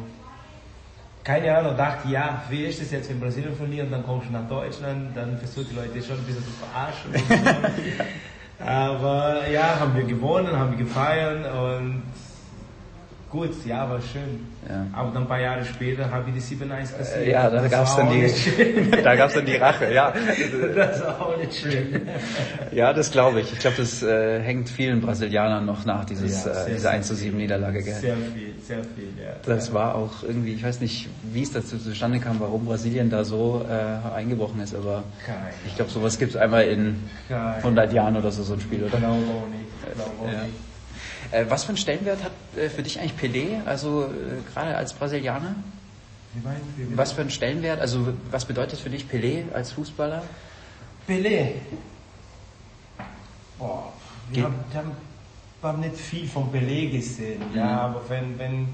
keine 1.23 1.57
Ahnung, 1.57 1.77
dachte, 1.77 2.09
ja, 2.09 2.43
wie 2.49 2.65
ist 2.65 2.81
es 2.81 2.91
jetzt, 2.91 3.11
wenn 3.11 3.21
Brasilien 3.21 3.55
verlieren, 3.55 3.91
dann 3.91 4.05
kommst 4.05 4.29
du 4.29 4.33
nach 4.33 4.49
Deutschland, 4.49 5.17
dann 5.17 5.39
versuchen 5.39 5.69
die 5.71 5.77
Leute 5.77 6.03
schon 6.03 6.17
ein 6.17 6.25
bisschen 6.25 6.45
zu 6.45 6.51
verarschen. 6.53 7.11
Aber 8.59 9.49
ja, 9.49 9.81
haben 9.81 9.97
wir 9.97 10.05
gewonnen, 10.05 10.55
haben 10.57 10.73
wir 10.73 10.85
gefeiert 10.85 11.47
und 11.55 12.03
gut, 13.31 13.51
ja, 13.65 13.89
war 13.89 14.01
schön. 14.01 14.47
Ja. 14.69 14.87
Aber 14.93 15.11
dann 15.13 15.23
ein 15.23 15.29
paar 15.29 15.41
Jahre 15.41 15.65
später 15.65 16.11
habe 16.11 16.31
ich 16.31 16.43
die 16.45 16.57
7-1 16.57 16.97
kassiert. 16.97 17.27
Ja, 17.27 17.49
da 17.49 17.67
gab 17.69 17.87
es 17.87 17.97
dann, 17.97 18.11
die, 18.11 18.91
da 19.03 19.17
gab's 19.17 19.35
dann 19.35 19.47
die 19.47 19.57
Rache, 19.57 19.93
ja. 19.93 20.13
Das 20.75 21.01
war 21.01 21.21
auch 21.21 21.37
nicht 21.37 21.55
schön. 21.55 22.09
Ja, 22.73 22.93
das 22.93 23.11
glaube 23.11 23.41
ich. 23.41 23.53
Ich 23.53 23.59
glaube, 23.59 23.77
das 23.79 24.03
äh, 24.03 24.41
hängt 24.41 24.69
vielen 24.69 25.01
Brasilianern 25.01 25.65
noch 25.65 25.85
nach, 25.85 26.05
dieses, 26.05 26.45
ja, 26.45 26.53
äh, 26.53 26.75
diese 26.75 26.91
1 26.91 27.07
zu 27.07 27.15
7 27.15 27.37
Niederlage. 27.37 27.83
Gell? 27.83 27.95
Sehr 27.95 28.17
viel, 28.17 28.55
sehr 28.63 28.85
viel, 28.85 29.09
ja. 29.23 29.33
Das 29.47 29.73
war 29.73 29.95
auch 29.95 30.23
irgendwie, 30.23 30.55
ich 30.55 30.65
weiß 30.65 30.81
nicht, 30.81 31.09
wie 31.33 31.43
es 31.43 31.53
dazu 31.53 31.79
zustande 31.79 32.19
kam, 32.19 32.41
warum 32.41 32.67
Brasilien 32.67 33.11
da 33.11 33.25
so 33.25 33.65
äh, 33.69 34.15
eingebrochen 34.15 34.61
ist, 34.61 34.75
aber 34.75 35.05
Keine. 35.25 35.39
ich 35.67 35.77
glaube, 35.77 35.91
sowas 35.91 36.19
gibt 36.19 36.33
es 36.33 36.37
einmal 36.37 36.65
in 36.65 36.97
Keine. 37.29 37.57
100 37.57 37.93
Jahren 37.93 38.17
oder 38.17 38.31
so, 38.31 38.43
so 38.43 38.55
ein 38.55 38.61
Spiel, 38.61 38.85
oder? 38.85 38.99
Glaube 38.99 39.15
auch 39.15 39.49
nicht. 39.49 39.95
Glaube 39.95 40.11
auch 40.21 40.27
nicht. 40.27 40.70
Äh, 41.33 41.47
was 41.49 41.65
für 41.65 41.71
einen 41.71 41.79
Stellenwert 41.79 42.23
hat 42.25 42.33
äh, 42.57 42.69
für 42.69 42.83
dich 42.83 42.99
eigentlich 42.99 43.19
Pelé, 43.19 43.65
also 43.65 44.05
äh, 44.05 44.53
gerade 44.53 44.77
als 44.77 44.93
Brasilianer? 44.93 45.55
Was 46.95 47.13
für 47.13 47.23
einen 47.23 47.31
Stellenwert, 47.31 47.81
also 47.81 48.09
was 48.31 48.45
bedeutet 48.45 48.79
für 48.79 48.91
dich 48.91 49.05
Pelé 49.05 49.53
als 49.53 49.73
Fußballer? 49.73 50.23
Pelé? 51.09 51.55
Boah, 53.59 53.93
wir 54.33 54.45
haben, 54.45 54.55
wir 54.71 54.81
haben, 54.81 54.93
wir 55.61 55.69
haben 55.69 55.81
nicht 55.81 55.97
viel 55.97 56.29
von 56.29 56.53
Pelé 56.53 56.91
gesehen, 56.91 57.43
mhm. 57.51 57.59
ja, 57.59 57.81
aber 57.81 58.03
wenn, 58.09 58.39
wenn, 58.39 58.69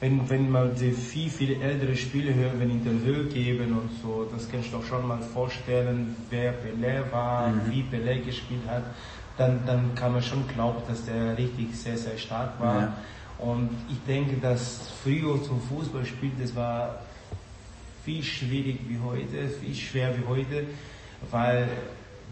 wenn, 0.00 0.28
wenn 0.28 0.50
man 0.50 0.74
die 0.74 0.92
viel, 0.92 1.30
viel 1.30 1.62
ältere 1.62 1.96
Spiele 1.96 2.34
hört, 2.34 2.58
wenn 2.58 2.70
Interview 2.70 3.28
geben 3.28 3.72
und 3.78 3.90
so, 4.02 4.26
das 4.32 4.50
kannst 4.50 4.68
du 4.68 4.78
doch 4.78 4.84
schon 4.84 5.06
mal 5.06 5.20
vorstellen, 5.20 6.16
wer 6.30 6.52
Pelé 6.52 7.10
war, 7.10 7.48
mhm. 7.48 7.70
wie 7.70 7.82
Pelé 7.82 8.22
gespielt 8.24 8.66
hat 8.68 8.84
dann, 9.36 9.60
dann 9.66 9.94
kann 9.94 10.12
man 10.12 10.22
schon 10.22 10.46
glauben, 10.48 10.82
dass 10.88 11.04
der 11.04 11.36
richtig 11.36 11.74
sehr, 11.74 11.96
sehr 11.96 12.16
stark 12.16 12.58
war. 12.60 12.80
Ja. 12.80 12.96
Und 13.38 13.70
ich 13.90 13.98
denke, 14.06 14.36
dass 14.36 14.80
früher 15.02 15.42
zum 15.42 15.60
Fußballspiel, 15.60 16.32
das 16.40 16.54
war 16.54 17.00
viel 18.04 18.22
schwierig 18.22 18.80
wie 18.88 18.98
heute, 18.98 19.48
viel 19.48 19.74
schwer 19.74 20.16
wie 20.16 20.26
heute, 20.26 20.64
weil 21.30 21.68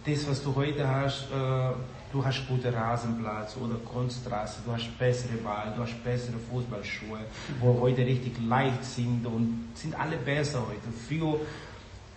das, 0.07 0.29
was 0.29 0.43
du 0.43 0.55
heute 0.55 0.89
hast, 0.89 1.25
äh, 1.31 1.75
du 2.13 2.25
hast 2.25 2.47
gute 2.47 2.73
Rasenplatz 2.73 3.57
oder 3.57 3.75
Kunststraße, 3.75 4.61
du 4.65 4.73
hast 4.73 4.97
bessere 4.99 5.37
Ball, 5.39 5.73
du 5.77 5.83
hast 5.83 6.03
bessere 6.05 6.37
Fußballschuhe, 6.51 7.19
wo 7.61 7.81
heute 7.81 8.07
richtig 8.07 8.35
leicht 8.47 8.85
sind 8.85 9.27
und 9.27 9.71
sind 9.75 9.99
alle 9.99 10.17
besser 10.17 10.61
heute. 10.61 10.89
Früher 11.09 11.41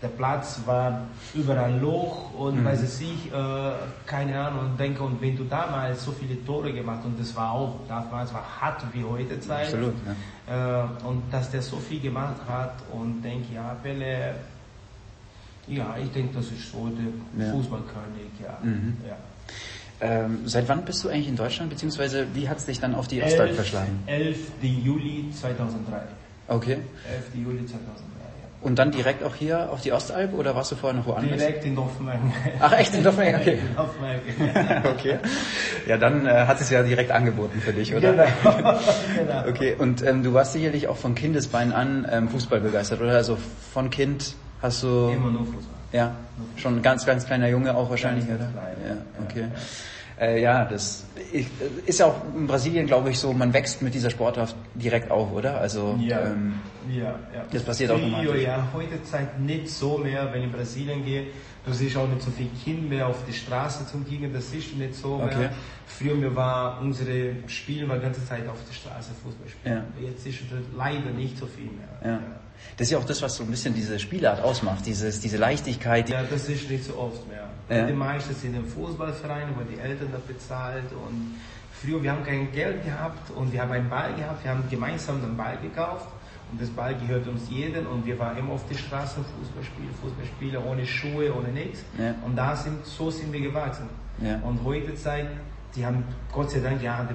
der 0.01 0.09
Platz 0.09 0.61
war 0.65 1.07
überall 1.33 1.79
Loch 1.79 2.33
und 2.33 2.61
mhm. 2.61 2.65
weiß 2.65 2.83
ich 2.83 3.07
nicht, 3.07 3.33
äh, 3.33 3.71
keine 4.05 4.39
Ahnung, 4.39 4.71
und 4.71 4.79
denke, 4.79 5.01
und 5.01 5.19
wenn 5.21 5.35
du 5.35 5.43
damals 5.45 6.05
so 6.05 6.11
viele 6.11 6.43
Tore 6.45 6.71
gemacht 6.71 6.99
und 7.03 7.19
das 7.19 7.35
war 7.35 7.51
auch, 7.51 7.79
damals 7.87 8.31
war 8.33 8.43
hart 8.61 8.83
wie 8.93 9.03
heute 9.03 9.39
Zeit. 9.39 9.65
Absolut, 9.65 9.95
ja. 10.47 10.83
Äh, 10.83 11.05
und 11.07 11.23
dass 11.31 11.49
der 11.49 11.63
so 11.63 11.77
viel 11.77 11.99
gemacht 11.99 12.35
hat 12.47 12.75
und 12.93 13.23
denke, 13.23 13.55
ja, 13.55 13.75
Pelle, 13.81 14.35
ja, 15.67 15.95
ich 16.01 16.11
denke, 16.11 16.35
das 16.35 16.45
ist 16.45 16.71
so 16.71 16.89
der 16.89 17.45
ja. 17.47 17.51
Fußballkönig, 17.53 18.39
ja. 18.41 18.57
Mhm. 18.61 18.97
ja. 19.07 19.15
Ähm, 19.99 20.41
seit 20.45 20.69
wann 20.69 20.85
bist 20.85 21.03
du 21.03 21.09
eigentlich 21.09 21.27
in 21.27 21.35
Deutschland, 21.35 21.71
beziehungsweise 21.71 22.27
wie 22.35 22.47
hat 22.47 22.57
es 22.59 22.65
dich 22.65 22.79
dann 22.79 22.93
auf 22.93 23.07
die 23.07 23.23
Ostalb 23.23 23.55
verschlagen? 23.55 24.03
11. 24.05 24.37
Juli 24.61 25.31
2003. 25.33 26.01
Okay. 26.49 26.77
11. 27.33 27.43
Juli 27.43 27.65
2003. 27.65 28.16
Und 28.67 28.77
dann 28.77 28.91
direkt 28.91 29.23
auch 29.23 29.33
hier 29.33 29.71
auf 29.71 29.79
die 29.79 29.93
Ostalb 29.93 30.33
oder 30.33 30.53
warst 30.53 30.73
du 30.73 30.75
vorher 30.75 30.99
noch 30.99 31.05
woanders? 31.05 31.37
Direkt 31.37 31.63
in 31.63 31.73
Dorfmengen. 31.73 32.33
Ach 32.59 32.73
echt, 32.73 32.93
in 32.93 33.01
Dorfmengen, 33.01 33.39
okay. 33.39 33.59
In 33.69 33.75
Dorfmengen. 33.77 34.83
okay. 34.93 35.19
Ja, 35.87 35.97
dann 35.97 36.25
äh, 36.25 36.45
hat 36.45 36.59
es 36.59 36.69
ja 36.69 36.83
direkt 36.83 37.11
angeboten 37.11 37.61
für 37.61 37.71
dich, 37.71 37.95
oder? 37.95 38.11
Genau. 38.11 38.25
genau. 39.15 39.47
Okay, 39.47 39.73
und 39.79 40.05
ähm, 40.05 40.21
du 40.21 40.33
warst 40.33 40.51
sicherlich 40.51 40.89
auch 40.89 40.97
von 40.97 41.15
Kindesbein 41.15 41.71
an 41.71 42.05
ähm, 42.11 42.27
Fußball 42.27 42.59
begeistert, 42.59 42.99
oder? 42.99 43.13
Also 43.13 43.37
von 43.71 43.89
Kind 43.89 44.35
hast 44.61 44.83
du... 44.83 45.11
Immer 45.15 45.31
nur 45.31 45.45
Fußball. 45.45 45.77
Ja, 45.93 46.17
schon 46.57 46.75
ein 46.75 46.81
ganz, 46.81 47.05
ganz 47.05 47.25
kleiner 47.25 47.47
Junge 47.47 47.73
auch 47.73 47.89
wahrscheinlich, 47.89 48.27
ganz 48.27 48.41
oder? 48.41 48.49
Klein, 48.51 48.75
ja, 48.85 49.23
okay. 49.23 49.41
Ja, 49.43 49.45
ja. 49.45 49.53
Äh, 50.19 50.41
ja, 50.41 50.65
das 50.65 51.05
ist 51.85 51.99
ja 51.99 52.07
auch 52.07 52.15
in 52.35 52.47
Brasilien, 52.47 52.87
glaube 52.87 53.11
ich, 53.11 53.19
so, 53.19 53.33
man 53.33 53.53
wächst 53.53 53.81
mit 53.81 53.93
dieser 53.93 54.09
Sportart 54.09 54.55
direkt 54.73 55.11
auf, 55.11 55.31
oder? 55.31 55.59
Also 55.59 55.97
ja, 56.01 56.25
ähm, 56.25 56.55
ja, 56.89 57.19
ja. 57.33 57.45
das 57.51 57.63
passiert 57.63 57.91
Früher, 57.91 57.99
automatisch. 57.99 58.43
Ja, 58.43 58.67
heute 58.73 59.03
Zeit 59.03 59.39
nicht 59.39 59.69
so 59.69 59.97
mehr, 59.97 60.31
wenn 60.31 60.39
ich 60.39 60.47
in 60.47 60.51
Brasilien 60.51 61.05
gehe. 61.05 61.27
Du 61.67 61.73
siehst 61.73 61.97
auch 61.97 62.07
nicht 62.07 62.21
so 62.21 62.31
viel 62.31 62.49
Kinder 62.63 62.87
mehr 62.87 63.07
auf 63.07 63.17
die 63.27 63.33
Straße 63.33 63.85
zum 63.87 64.05
Gehen, 64.05 64.31
das 64.31 64.49
du 64.51 64.57
nicht 64.57 64.95
so 64.95 65.17
mehr. 65.17 65.25
Okay. 65.25 65.49
Früher 65.85 66.33
war 66.33 66.79
unsere 66.81 67.35
Spiel 67.47 67.87
war 67.89 67.97
die 67.97 68.03
ganze 68.03 68.25
Zeit 68.25 68.47
auf 68.47 68.59
der 68.65 68.73
Straße 68.73 69.11
Fußball 69.21 69.49
spielen. 69.49 69.83
Ja. 69.99 70.07
Jetzt 70.07 70.25
ist 70.25 70.39
es 70.41 70.47
leider 70.77 71.09
nicht 71.09 71.37
so 71.37 71.45
viel 71.45 71.65
mehr. 71.65 72.11
Ja. 72.11 72.19
Das 72.77 72.87
ist 72.87 72.91
ja 72.91 72.97
auch 72.97 73.05
das, 73.05 73.21
was 73.21 73.35
so 73.35 73.43
ein 73.43 73.49
bisschen 73.49 73.73
diese 73.73 73.99
Spielart 73.99 74.41
ausmacht, 74.41 74.85
dieses, 74.85 75.19
diese 75.19 75.37
Leichtigkeit. 75.37 76.09
Ja, 76.09 76.23
das 76.23 76.47
ist 76.47 76.69
nicht 76.69 76.85
so 76.85 76.97
oft 76.97 77.27
mehr. 77.27 77.49
Ja. 77.69 77.85
Die 77.85 77.93
meisten 77.93 78.33
sind 78.33 78.55
im 78.55 78.65
Fußballverein, 78.65 79.49
wo 79.57 79.63
die 79.63 79.77
Eltern 79.77 80.07
das 80.13 80.21
bezahlt 80.21 80.89
und 80.93 81.35
früher, 81.73 82.01
wir 82.01 82.11
haben 82.11 82.23
kein 82.23 82.49
Geld 82.53 82.85
gehabt 82.85 83.29
und 83.31 83.51
wir 83.51 83.61
haben 83.61 83.73
einen 83.73 83.89
Ball 83.89 84.13
gehabt, 84.13 84.43
wir 84.43 84.51
haben 84.51 84.63
gemeinsam 84.69 85.21
den 85.21 85.35
Ball 85.35 85.57
gekauft 85.61 86.07
und 86.51 86.61
das 86.61 86.69
Ball 86.69 86.95
gehört 86.95 87.27
uns 87.27 87.49
jeden 87.49 87.85
und 87.87 88.05
wir 88.05 88.17
waren 88.19 88.37
immer 88.37 88.53
auf 88.53 88.67
der 88.67 88.75
Straße 88.75 89.15
Fußball 89.15 89.63
spielen, 89.63 89.89
Fußball 90.01 90.25
spielen, 90.25 90.63
ohne 90.63 90.85
Schuhe, 90.85 91.33
ohne 91.33 91.49
nichts. 91.49 91.83
Ja. 91.97 92.15
Und 92.25 92.35
da 92.35 92.55
sind, 92.55 92.85
so 92.85 93.11
sind 93.11 93.33
wir 93.33 93.41
gewachsen. 93.41 93.87
Ja. 94.21 94.39
Und 94.39 94.63
heute 94.63 94.95
Zeit, 94.95 95.27
die 95.75 95.85
haben 95.85 96.03
Gott 96.31 96.51
sei 96.51 96.59
Dank 96.59 96.81
ja 96.81 97.07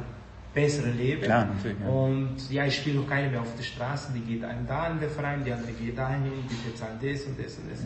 bessere 0.52 0.90
Leben. 0.90 1.22
Klar, 1.22 1.46
natürlich. 1.46 1.78
Ja. 1.80 1.88
Und 1.88 2.50
ja, 2.50 2.66
ich 2.66 2.76
spiele 2.76 3.00
noch 3.00 3.08
keine 3.08 3.30
mehr 3.30 3.40
auf 3.40 3.56
der 3.56 3.64
Straße, 3.64 4.12
die 4.14 4.20
geht 4.20 4.44
einen 4.44 4.66
da 4.66 4.88
in 4.88 5.00
den 5.00 5.10
Verein, 5.10 5.42
die 5.44 5.52
andere 5.52 5.72
geht 5.72 5.96
dahin, 5.96 6.24
die 6.24 6.70
bezahlen 6.70 6.98
das 7.00 7.22
und 7.22 7.38
das 7.42 7.56
und 7.56 7.70
das. 7.70 7.80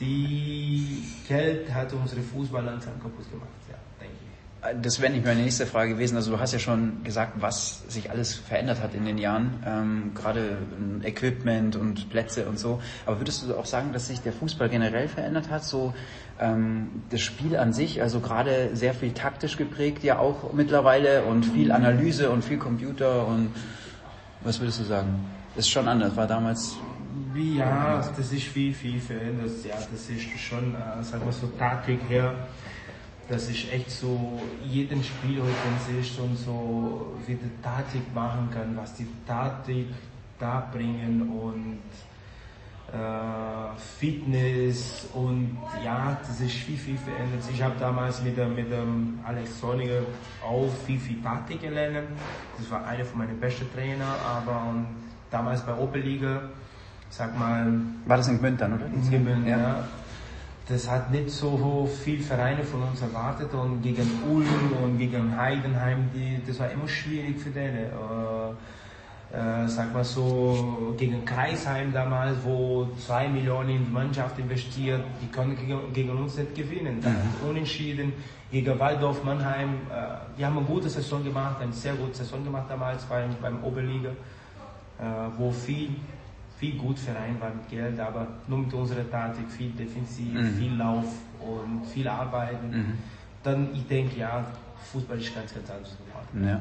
Die 0.00 1.02
Geld 1.26 1.72
hat 1.72 1.92
unsere 1.92 2.22
Fußball 2.22 2.64
langsam 2.64 2.94
kaputt 3.00 3.30
gemacht. 3.30 3.48
Das 4.82 5.00
wäre 5.00 5.12
nicht 5.12 5.24
meine 5.24 5.40
nächste 5.40 5.66
Frage 5.66 5.92
gewesen. 5.92 6.16
Also 6.16 6.32
du 6.32 6.40
hast 6.40 6.52
ja 6.52 6.58
schon 6.58 7.04
gesagt, 7.04 7.34
was 7.40 7.84
sich 7.88 8.10
alles 8.10 8.34
verändert 8.34 8.82
hat 8.82 8.92
in 8.92 9.04
den 9.04 9.16
Jahren, 9.16 9.62
ähm, 9.64 10.10
gerade 10.14 10.58
Equipment 11.04 11.76
und 11.76 12.10
Plätze 12.10 12.48
und 12.48 12.58
so. 12.58 12.82
Aber 13.06 13.20
würdest 13.20 13.48
du 13.48 13.54
auch 13.54 13.66
sagen, 13.66 13.92
dass 13.92 14.08
sich 14.08 14.20
der 14.20 14.32
Fußball 14.32 14.68
generell 14.68 15.06
verändert 15.06 15.48
hat? 15.48 15.64
So 15.64 15.94
ähm, 16.40 17.02
das 17.10 17.20
Spiel 17.20 17.56
an 17.56 17.72
sich, 17.72 18.02
also 18.02 18.18
gerade 18.18 18.70
sehr 18.74 18.94
viel 18.94 19.12
taktisch 19.12 19.56
geprägt 19.56 20.02
ja 20.02 20.18
auch 20.18 20.52
mittlerweile 20.52 21.22
und 21.22 21.44
viel 21.44 21.70
Analyse 21.70 22.30
und 22.30 22.44
viel 22.44 22.58
Computer 22.58 23.28
und 23.28 23.50
was 24.42 24.60
würdest 24.60 24.80
du 24.80 24.84
sagen? 24.84 25.24
Das 25.54 25.66
ist 25.66 25.70
schon 25.70 25.86
anders, 25.86 26.16
war 26.16 26.26
damals 26.26 26.76
ja, 27.34 28.02
das 28.16 28.32
ist 28.32 28.44
viel, 28.44 28.74
viel 28.74 29.00
verändert. 29.00 29.50
Ja, 29.64 29.76
das 29.76 30.10
ist 30.10 30.22
schon, 30.40 30.74
äh, 30.74 31.02
sagen 31.02 31.24
wir 31.24 31.32
so, 31.32 31.46
Taktik 31.58 32.00
her. 32.08 32.34
Das 33.28 33.48
ist 33.48 33.70
echt 33.70 33.90
so, 33.90 34.40
jeden 34.64 35.04
Spiel 35.04 35.42
heute 35.42 36.00
ist 36.00 36.14
schon 36.14 36.34
so, 36.34 37.14
wie 37.26 37.34
die 37.34 37.62
Taktik 37.62 38.14
machen 38.14 38.48
kann, 38.52 38.74
was 38.74 38.94
die 38.94 39.06
Taktik 39.26 39.88
da 40.38 40.66
bringen 40.72 41.28
und 41.28 41.80
äh, 42.90 43.78
Fitness 43.98 45.08
und 45.12 45.58
ja, 45.84 46.16
das 46.26 46.40
ist 46.40 46.54
viel, 46.54 46.78
viel 46.78 46.96
verändert. 46.96 47.42
Ich 47.52 47.62
habe 47.62 47.74
damals 47.78 48.22
mit 48.22 48.38
dem, 48.38 48.54
mit 48.54 48.72
dem 48.72 49.18
Alex 49.26 49.60
Sonniger 49.60 50.00
auch 50.42 50.70
viel, 50.86 50.98
viel 50.98 51.20
Taktik 51.20 51.60
gelernt. 51.60 52.08
Das 52.56 52.70
war 52.70 52.86
einer 52.86 53.04
von 53.04 53.18
meinen 53.18 53.38
besten 53.38 53.70
Trainer, 53.74 54.16
aber 54.24 54.70
und 54.70 54.86
damals 55.30 55.60
bei 55.60 55.74
Oberliga 55.74 56.48
sag 57.10 57.38
mal. 57.38 57.80
War 58.06 58.16
das 58.16 58.28
in 58.28 58.38
Gmünd 58.38 58.60
dann, 58.60 58.74
oder? 58.74 58.86
In 58.86 59.10
Gmünd, 59.10 59.46
ja. 59.46 59.58
ja. 59.58 59.88
Das 60.68 60.88
hat 60.88 61.10
nicht 61.10 61.30
so 61.30 61.88
viel 62.04 62.20
Vereine 62.20 62.62
von 62.62 62.82
uns 62.82 63.00
erwartet 63.00 63.54
und 63.54 63.80
gegen 63.82 64.06
Ulm 64.30 64.72
und 64.84 64.98
gegen 64.98 65.34
Heidenheim, 65.34 66.10
die, 66.14 66.42
das 66.46 66.60
war 66.60 66.70
immer 66.70 66.86
schwierig 66.86 67.40
für 67.40 67.50
denen. 67.50 67.86
Äh, 67.86 68.52
äh, 69.30 69.68
sag 69.68 69.92
mal 69.92 70.04
so, 70.04 70.94
gegen 70.96 71.22
Kreisheim 71.24 71.92
damals, 71.92 72.38
wo 72.44 72.88
zwei 72.98 73.28
Millionen 73.28 73.68
in 73.68 73.84
die 73.84 73.92
Mannschaft 73.92 74.38
investiert, 74.38 75.02
die 75.22 75.26
können 75.26 75.54
gegen, 75.54 75.92
gegen 75.92 76.10
uns 76.10 76.38
nicht 76.38 76.54
gewinnen. 76.54 77.00
Mhm. 77.00 77.48
Unentschieden 77.48 78.12
gegen 78.50 78.78
Waldorf 78.78 79.22
Mannheim, 79.24 79.74
äh, 79.90 80.38
die 80.38 80.44
haben 80.44 80.56
eine 80.56 80.66
gute 80.66 80.88
Saison 80.88 81.22
gemacht, 81.22 81.60
eine 81.60 81.72
sehr 81.72 81.94
gute 81.94 82.14
Saison 82.14 82.42
gemacht 82.42 82.64
damals 82.70 83.04
beim, 83.04 83.30
beim 83.40 83.62
Oberliga, 83.62 84.10
äh, 84.10 85.04
wo 85.36 85.50
viel 85.50 85.90
viel 86.58 86.76
gut 86.76 86.98
vereinbar 86.98 87.50
mit 87.54 87.68
Geld, 87.68 88.00
aber 88.00 88.26
nur 88.48 88.58
mit 88.58 88.74
unserer 88.74 89.08
Taktik, 89.08 89.50
viel 89.50 89.70
defensiv, 89.70 90.32
mhm. 90.32 90.54
viel 90.56 90.74
Lauf 90.74 91.06
und 91.40 91.86
viel 91.86 92.08
Arbeiten. 92.08 92.70
Mhm. 92.70 92.98
Dann, 93.44 93.68
ich 93.72 93.86
denke, 93.86 94.18
ja, 94.18 94.44
Fußball 94.92 95.18
ist 95.18 95.34
ganz, 95.34 95.54
ganz 95.54 95.70
anders 95.70 95.96
geworden. 95.96 96.48
Ja. 96.48 96.60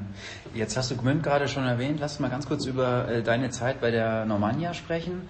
Jetzt 0.53 0.77
hast 0.77 0.91
du 0.91 0.97
Gmünd 0.97 1.23
gerade 1.23 1.47
schon 1.47 1.65
erwähnt. 1.65 1.99
Lass 1.99 2.13
uns 2.13 2.19
mal 2.19 2.29
ganz 2.29 2.47
kurz 2.47 2.65
über 2.65 3.07
äh, 3.07 3.23
deine 3.23 3.49
Zeit 3.49 3.81
bei 3.81 3.89
der 3.89 4.25
Normannia 4.25 4.73
sprechen. 4.73 5.23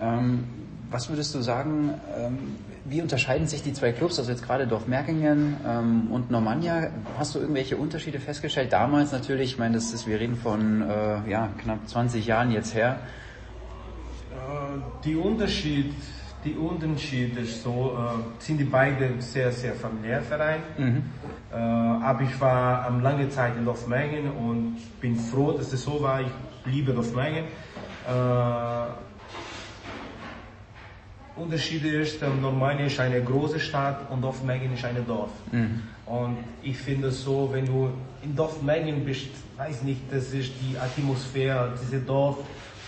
Ähm, 0.00 0.44
was 0.90 1.08
würdest 1.08 1.34
du 1.34 1.42
sagen, 1.42 1.94
ähm, 2.16 2.38
wie 2.84 3.02
unterscheiden 3.02 3.48
sich 3.48 3.62
die 3.62 3.72
zwei 3.72 3.92
Clubs, 3.92 4.18
also 4.18 4.30
jetzt 4.30 4.44
gerade 4.44 4.66
Dorfmerkingen 4.66 5.56
ähm, 5.66 6.08
und 6.10 6.30
Normannia? 6.30 6.90
Hast 7.18 7.34
du 7.34 7.40
irgendwelche 7.40 7.76
Unterschiede 7.76 8.20
festgestellt? 8.20 8.72
Damals 8.72 9.12
natürlich, 9.12 9.52
ich 9.52 9.58
meine, 9.58 9.74
das 9.74 9.92
ist, 9.92 10.06
wir 10.06 10.20
reden 10.20 10.36
von 10.36 10.82
äh, 10.82 11.28
ja, 11.28 11.48
knapp 11.58 11.88
20 11.88 12.26
Jahren 12.26 12.52
jetzt 12.52 12.74
her 12.74 13.00
die 15.04 15.16
Unterschied, 15.16 15.94
die 16.44 16.54
Unterschiede 16.54 17.44
so, 17.44 17.96
äh, 17.98 18.42
sind 18.42 18.58
die 18.58 18.64
beiden 18.64 19.20
sehr, 19.20 19.52
sehr 19.52 19.74
familiär 19.74 20.22
Verein. 20.22 20.60
Mhm. 20.78 21.02
Äh, 21.52 21.56
aber 21.56 22.22
ich 22.22 22.40
war 22.40 22.88
ähm, 22.88 23.00
lange 23.00 23.28
Zeit 23.30 23.56
in 23.56 23.64
Dorfmengen 23.64 24.30
und 24.30 24.76
bin 25.00 25.16
froh, 25.16 25.52
dass 25.52 25.72
es 25.72 25.82
so 25.82 26.00
war. 26.02 26.20
Ich 26.20 26.28
liebe 26.64 26.92
Dorfmengen. 26.92 27.44
Äh, 28.06 29.06
Unterschied 31.36 31.84
ist, 31.84 32.22
ähm, 32.22 32.40
Normanien 32.40 32.86
ist 32.86 32.98
eine 32.98 33.22
große 33.22 33.60
Stadt 33.60 34.10
und 34.10 34.22
Dorfmengen 34.22 34.72
ist 34.72 34.84
ein 34.84 34.96
Dorf. 35.06 35.30
Mhm. 35.52 35.82
Und 36.06 36.38
ich 36.62 36.78
finde 36.78 37.10
so, 37.10 37.50
wenn 37.52 37.66
du 37.66 37.90
in 38.22 38.34
Dorfmengen 38.34 39.04
bist, 39.04 39.28
weiß 39.56 39.82
nicht, 39.82 40.00
das 40.10 40.32
ist 40.32 40.52
die 40.62 40.78
Atmosphäre, 40.78 41.74
dieses 41.80 42.06
Dorf, 42.06 42.38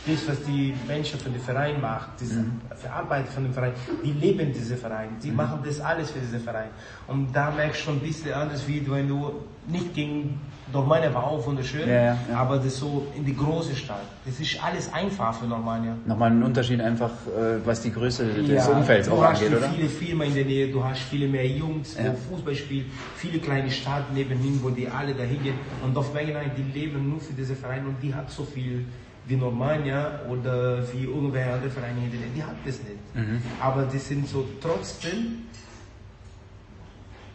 das, 0.08 0.28
was 0.28 0.42
die 0.44 0.74
Menschen 0.86 1.18
für 1.18 1.30
den 1.30 1.40
Verein 1.40 1.80
machen, 1.80 2.12
diese 2.20 2.40
mhm. 2.40 2.60
Verarbeitung 2.74 3.30
von 3.32 3.42
dem 3.44 3.52
Verein, 3.52 3.72
die 4.04 4.12
leben 4.12 4.52
diese 4.52 4.76
Verein, 4.76 5.10
die 5.22 5.30
mhm. 5.30 5.36
machen 5.36 5.60
das 5.64 5.80
alles 5.80 6.10
für 6.10 6.18
diesen 6.20 6.40
Verein. 6.40 6.70
Und 7.06 7.34
da 7.34 7.50
merkst 7.50 7.80
du 7.80 7.84
schon 7.84 7.96
ein 7.96 8.00
bisschen 8.00 8.32
anders, 8.32 8.66
wie 8.66 8.88
wenn 8.90 9.08
du 9.08 9.32
nicht 9.66 9.94
gegen, 9.94 10.40
Normania 10.72 11.12
war 11.12 11.24
auch 11.24 11.46
wunderschön, 11.46 11.88
ja, 11.88 11.94
ja, 11.94 12.18
ja. 12.30 12.36
aber 12.36 12.58
das 12.58 12.76
so 12.76 13.06
in 13.16 13.24
die 13.24 13.36
große 13.36 13.74
Stadt. 13.74 14.02
Das 14.24 14.38
ist 14.38 14.62
alles 14.62 14.92
einfach 14.92 15.34
für 15.34 15.46
Normania. 15.46 15.94
Nochmal 16.06 16.30
ein 16.30 16.42
Unterschied 16.42 16.80
einfach, 16.80 17.10
äh, 17.26 17.64
was 17.64 17.82
die 17.82 17.92
Größe 17.92 18.24
des 18.26 18.68
Umfelds 18.68 19.08
auch 19.08 19.22
angeht, 19.22 19.48
oder? 19.48 19.60
Du 19.60 19.66
hast 19.66 19.74
viele 19.74 19.88
Firmen 19.88 20.28
in 20.28 20.34
der 20.34 20.44
Nähe, 20.44 20.68
du 20.68 20.82
hast 20.82 21.00
viele 21.00 21.28
mehr 21.28 21.46
Jungs, 21.46 21.96
wo 21.98 22.34
Fußball 22.34 22.54
spielen, 22.54 22.86
viele 23.16 23.38
kleine 23.38 23.70
Staaten 23.70 24.14
nebenhin, 24.14 24.60
wo 24.62 24.70
die 24.70 24.88
alle 24.88 25.14
dahin 25.14 25.42
gehen. 25.42 25.54
Und 25.84 25.96
auf 25.96 26.12
Mengenheim, 26.12 26.50
die 26.56 26.78
leben 26.78 27.08
nur 27.08 27.20
für 27.20 27.32
diese 27.32 27.54
Verein 27.54 27.86
und 27.86 27.96
die 28.02 28.14
hat 28.14 28.30
so 28.30 28.44
viel 28.44 28.84
wie 29.28 29.36
Normania 29.36 30.20
oder 30.28 30.82
wie 30.92 31.04
irgendwelche 31.04 31.52
andere 31.52 31.70
Vereine 31.70 32.00
die 32.34 32.42
hat 32.42 32.56
das 32.64 32.76
nicht. 32.78 33.14
Mhm. 33.14 33.42
Aber 33.60 33.82
die 33.84 33.98
sind 33.98 34.26
so 34.26 34.48
trotzdem 34.60 35.44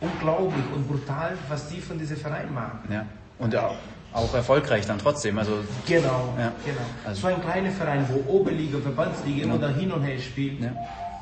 unglaublich 0.02 0.66
und 0.76 0.88
brutal, 0.88 1.38
was 1.48 1.68
die 1.70 1.80
von 1.80 1.98
diesem 1.98 2.18
Verein 2.18 2.52
machen. 2.54 2.80
Ja. 2.92 3.06
Und 3.40 3.56
auch, 3.56 3.76
auch 4.12 4.34
erfolgreich 4.34 4.86
dann 4.88 4.98
trotzdem. 4.98 5.38
Also 5.38 5.52
Genau, 5.86 6.34
Ja. 6.38 6.52
genau. 6.66 6.78
Also- 7.06 7.22
so 7.22 7.28
ein 7.28 7.42
kleiner 7.42 7.72
Verein, 7.72 8.06
wo 8.10 8.40
Oberliga, 8.40 8.80
Verbandsliga 8.80 9.44
immer 9.44 9.60
da 9.60 9.70
hin 9.70 9.92
und 9.92 10.04
her 10.04 10.20
spielt, 10.20 10.62
Ja. 10.62 10.72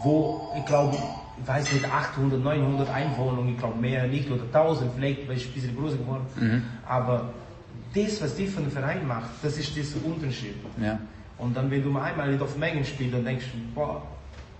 wo 0.03 0.53
ich 0.57 0.65
glaube, 0.65 0.95
ich 1.41 1.47
weiß 1.47 1.71
nicht, 1.73 1.85
800, 1.85 2.41
900 2.41 2.89
Einwohner, 2.89 3.47
ich 3.49 3.57
glaube 3.57 3.77
mehr 3.79 4.07
nicht, 4.07 4.31
oder 4.31 4.43
1000 4.51 4.91
vielleicht, 4.95 5.27
weil 5.27 5.35
ich 5.37 5.47
ein 5.47 5.53
bisschen 5.53 5.75
größer 5.75 5.97
geworden. 5.97 6.25
Mhm. 6.39 6.63
Aber 6.87 7.33
das, 7.93 8.21
was 8.21 8.35
die 8.35 8.47
von 8.47 8.63
dem 8.63 8.71
Verein 8.71 9.05
macht, 9.07 9.29
das 9.43 9.57
ist 9.57 9.75
dieser 9.75 10.03
Unterschied. 10.05 10.55
ja. 10.81 10.99
Und 11.37 11.57
dann, 11.57 11.71
wenn 11.71 11.81
du 11.83 11.89
mal 11.89 12.03
einmal 12.03 12.31
in 12.31 12.37
Dorf 12.37 12.55
Mengen 12.55 12.85
spielst, 12.85 13.15
dann 13.15 13.25
denkst 13.25 13.45
du, 13.51 13.73
boah, 13.73 14.03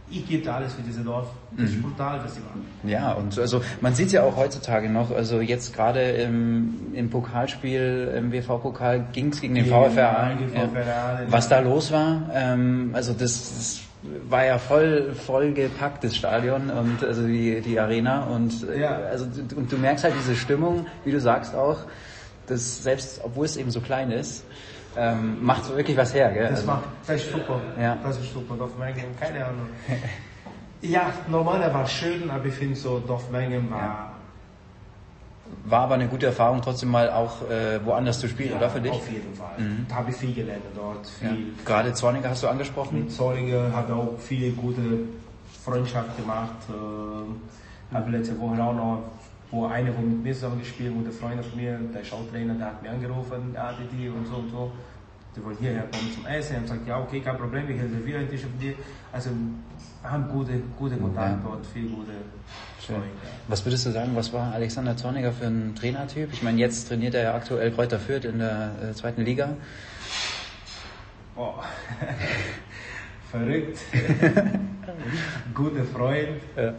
ich 0.09 0.27
gebe 0.27 0.51
alles 0.51 0.73
für 0.73 0.81
dieses 0.81 1.03
Dorf. 1.05 1.27
Das 1.51 1.69
Mhm. 1.69 1.75
ist 1.77 1.81
brutal, 1.83 2.19
was 2.23 2.33
sie 2.33 2.39
machen. 2.41 2.65
Ja, 2.83 3.11
und 3.13 3.37
also 3.37 3.61
man 3.81 3.93
sieht 3.93 4.11
ja 4.11 4.23
auch 4.23 4.35
heutzutage 4.35 4.89
noch, 4.89 5.11
also 5.11 5.41
jetzt 5.41 5.75
gerade 5.75 6.01
im, 6.01 6.73
im 6.93 7.09
Pokalspiel, 7.11 8.11
im 8.17 8.31
WV-Pokal 8.31 9.05
ging 9.13 9.29
es 9.31 9.39
gegen 9.41 9.53
den 9.53 9.65
Gegen 9.65 9.75
VfR 9.75 9.91
den 10.39 10.55
Aalen. 10.57 10.69
VfR 10.71 10.95
Aalen, 10.95 11.31
Was 11.31 11.47
da 11.49 11.59
los 11.59 11.91
war, 11.91 12.29
ähm, 12.33 12.89
also 12.93 13.13
das, 13.13 13.53
das 13.55 13.79
war 14.27 14.43
ja 14.45 14.57
voll, 14.57 15.13
voll 15.13 15.53
gepackt, 15.53 16.03
das 16.03 16.15
Stadion 16.15 16.71
und 16.71 17.03
also 17.03 17.27
die, 17.27 17.61
die 17.61 17.79
Arena 17.79 18.23
und 18.23 18.67
äh, 18.67 18.81
Ja. 18.81 18.95
also 19.11 19.25
und 19.55 19.71
du 19.71 19.77
merkst 19.77 20.03
halt 20.03 20.15
diese 20.19 20.35
Stimmung, 20.35 20.87
wie 21.05 21.11
du 21.11 21.19
sagst 21.19 21.53
auch, 21.53 21.77
dass 22.51 22.83
selbst 22.83 23.21
obwohl 23.23 23.45
es 23.45 23.57
eben 23.57 23.71
so 23.71 23.81
klein 23.81 24.11
ist, 24.11 24.43
ähm, 24.97 25.43
macht 25.43 25.65
so 25.65 25.75
wirklich 25.75 25.95
was 25.97 26.13
her, 26.13 26.31
gell? 26.31 26.43
Das, 26.49 26.59
Also- 26.59 26.67
macht, 26.67 26.83
das 27.07 27.15
ist 27.21 27.31
super. 27.31 27.61
Ja. 27.79 27.97
Das 28.03 28.17
ist 28.19 28.33
super. 28.33 28.55
Dorfmengen, 28.55 29.05
keine 29.19 29.45
Ahnung. 29.45 29.67
ja, 30.81 31.11
normal 31.27 31.73
war 31.73 31.87
schön, 31.87 32.29
aber 32.29 32.45
ich 32.45 32.53
finde 32.53 32.75
so, 32.75 32.99
Dorfmengen 32.99 33.71
war 33.71 34.07
war 35.65 35.81
aber 35.81 35.95
eine 35.95 36.07
gute 36.07 36.27
Erfahrung, 36.27 36.61
trotzdem 36.61 36.89
mal 36.89 37.09
auch 37.09 37.41
äh, 37.49 37.83
woanders 37.85 38.19
zu 38.19 38.27
spielen, 38.29 38.53
oder 38.55 38.69
für 38.69 38.79
dich? 38.79 38.91
auf 38.91 39.11
jeden 39.11 39.33
Fall. 39.35 39.51
Da 39.89 39.95
habe 39.95 40.11
ich 40.11 40.15
viel 40.15 40.33
gelernt 40.33 40.63
dort. 40.73 41.05
Ja. 41.21 41.29
Viel. 41.29 41.53
Gerade 41.65 41.93
Zorniger 41.93 42.29
hast 42.29 42.43
du 42.43 42.47
angesprochen. 42.47 42.99
Mit 42.99 43.11
Zollige 43.11 43.69
habe 43.73 43.93
auch 43.93 44.17
viele 44.17 44.51
gute 44.51 44.81
Freundschaft 45.65 46.15
gemacht. 46.17 46.55
Äh, 46.69 47.93
habe 47.95 48.11
letzte 48.11 48.39
Woche 48.39 48.63
auch 48.63 48.73
noch, 48.73 49.03
wo 49.51 49.65
einer, 49.65 49.95
wo 49.97 50.01
mit 50.01 50.23
mir 50.23 50.33
zusammen 50.33 50.59
gespielt, 50.59 50.93
gute 50.93 51.11
Freund 51.11 51.45
von 51.45 51.59
mir, 51.59 51.77
der 51.93 52.01
ist 52.01 52.13
auch 52.13 52.25
Trainer, 52.31 52.53
der 52.53 52.67
hat 52.67 52.81
mir 52.81 52.89
angerufen, 52.91 53.53
die, 53.53 53.97
die 53.97 54.09
und 54.09 54.25
so 54.25 54.35
und 54.37 54.49
so. 54.49 54.71
Die 55.35 55.43
wollen 55.43 55.57
hierher 55.59 55.83
kommen 55.83 56.11
zum 56.13 56.25
Essen. 56.25 56.57
Und 56.57 56.67
sagt, 56.67 56.87
ja, 56.87 56.99
okay, 56.99 57.19
kein 57.21 57.37
Problem, 57.37 57.69
ich 57.69 57.81
reserviere 57.81 58.19
einen 58.19 58.29
Tisch 58.29 58.41
für 58.41 58.47
dir. 58.59 58.73
Also, 59.11 59.29
wir 60.01 60.11
haben 60.11 60.27
gute, 60.29 60.53
gute 60.77 60.97
Kontakt 60.97 61.43
Ja. 61.43 61.49
dort, 61.49 61.65
viel 61.67 61.87
gute 61.89 62.11
Schön. 62.85 62.95
Freunde. 62.95 63.09
Was 63.47 63.65
würdest 63.65 63.85
du 63.85 63.91
sagen, 63.91 64.11
was 64.15 64.33
war 64.33 64.53
Alexander 64.53 64.97
Zorniger 64.97 65.31
für 65.31 65.45
ein 65.45 65.75
Trainertyp? 65.75 66.33
Ich 66.33 66.41
meine, 66.43 66.59
jetzt 66.59 66.87
trainiert 66.87 67.13
er 67.13 67.23
ja 67.23 67.35
aktuell 67.35 67.71
Kräuter 67.71 67.99
Fürth 67.99 68.25
in 68.25 68.39
der 68.39 68.71
äh, 68.81 68.93
zweiten 68.93 69.21
Liga. 69.21 69.55
Boah. 71.35 71.63
Verrückt. 73.31 73.79
Guter 75.53 75.83
Freund. 75.85 76.41
Ja. 76.57 76.63
Äh, 76.63 76.73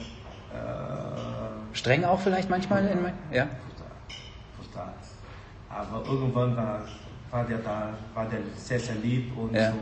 Streng 1.72 2.04
auch 2.04 2.20
vielleicht 2.20 2.50
manchmal? 2.50 2.86
In, 2.86 3.02
mein- 3.02 3.14
ja. 3.32 3.48
Total. 4.56 4.92
Aber 5.68 6.04
irgendwann 6.10 6.56
war, 6.56 6.80
war 7.30 7.44
der 7.44 7.58
da, 7.58 7.94
war 8.14 8.26
der 8.26 8.40
sehr, 8.56 8.78
sehr 8.78 8.94
lieb 8.96 9.36
und 9.36 9.54
Ja. 9.54 9.70
so, 9.70 9.76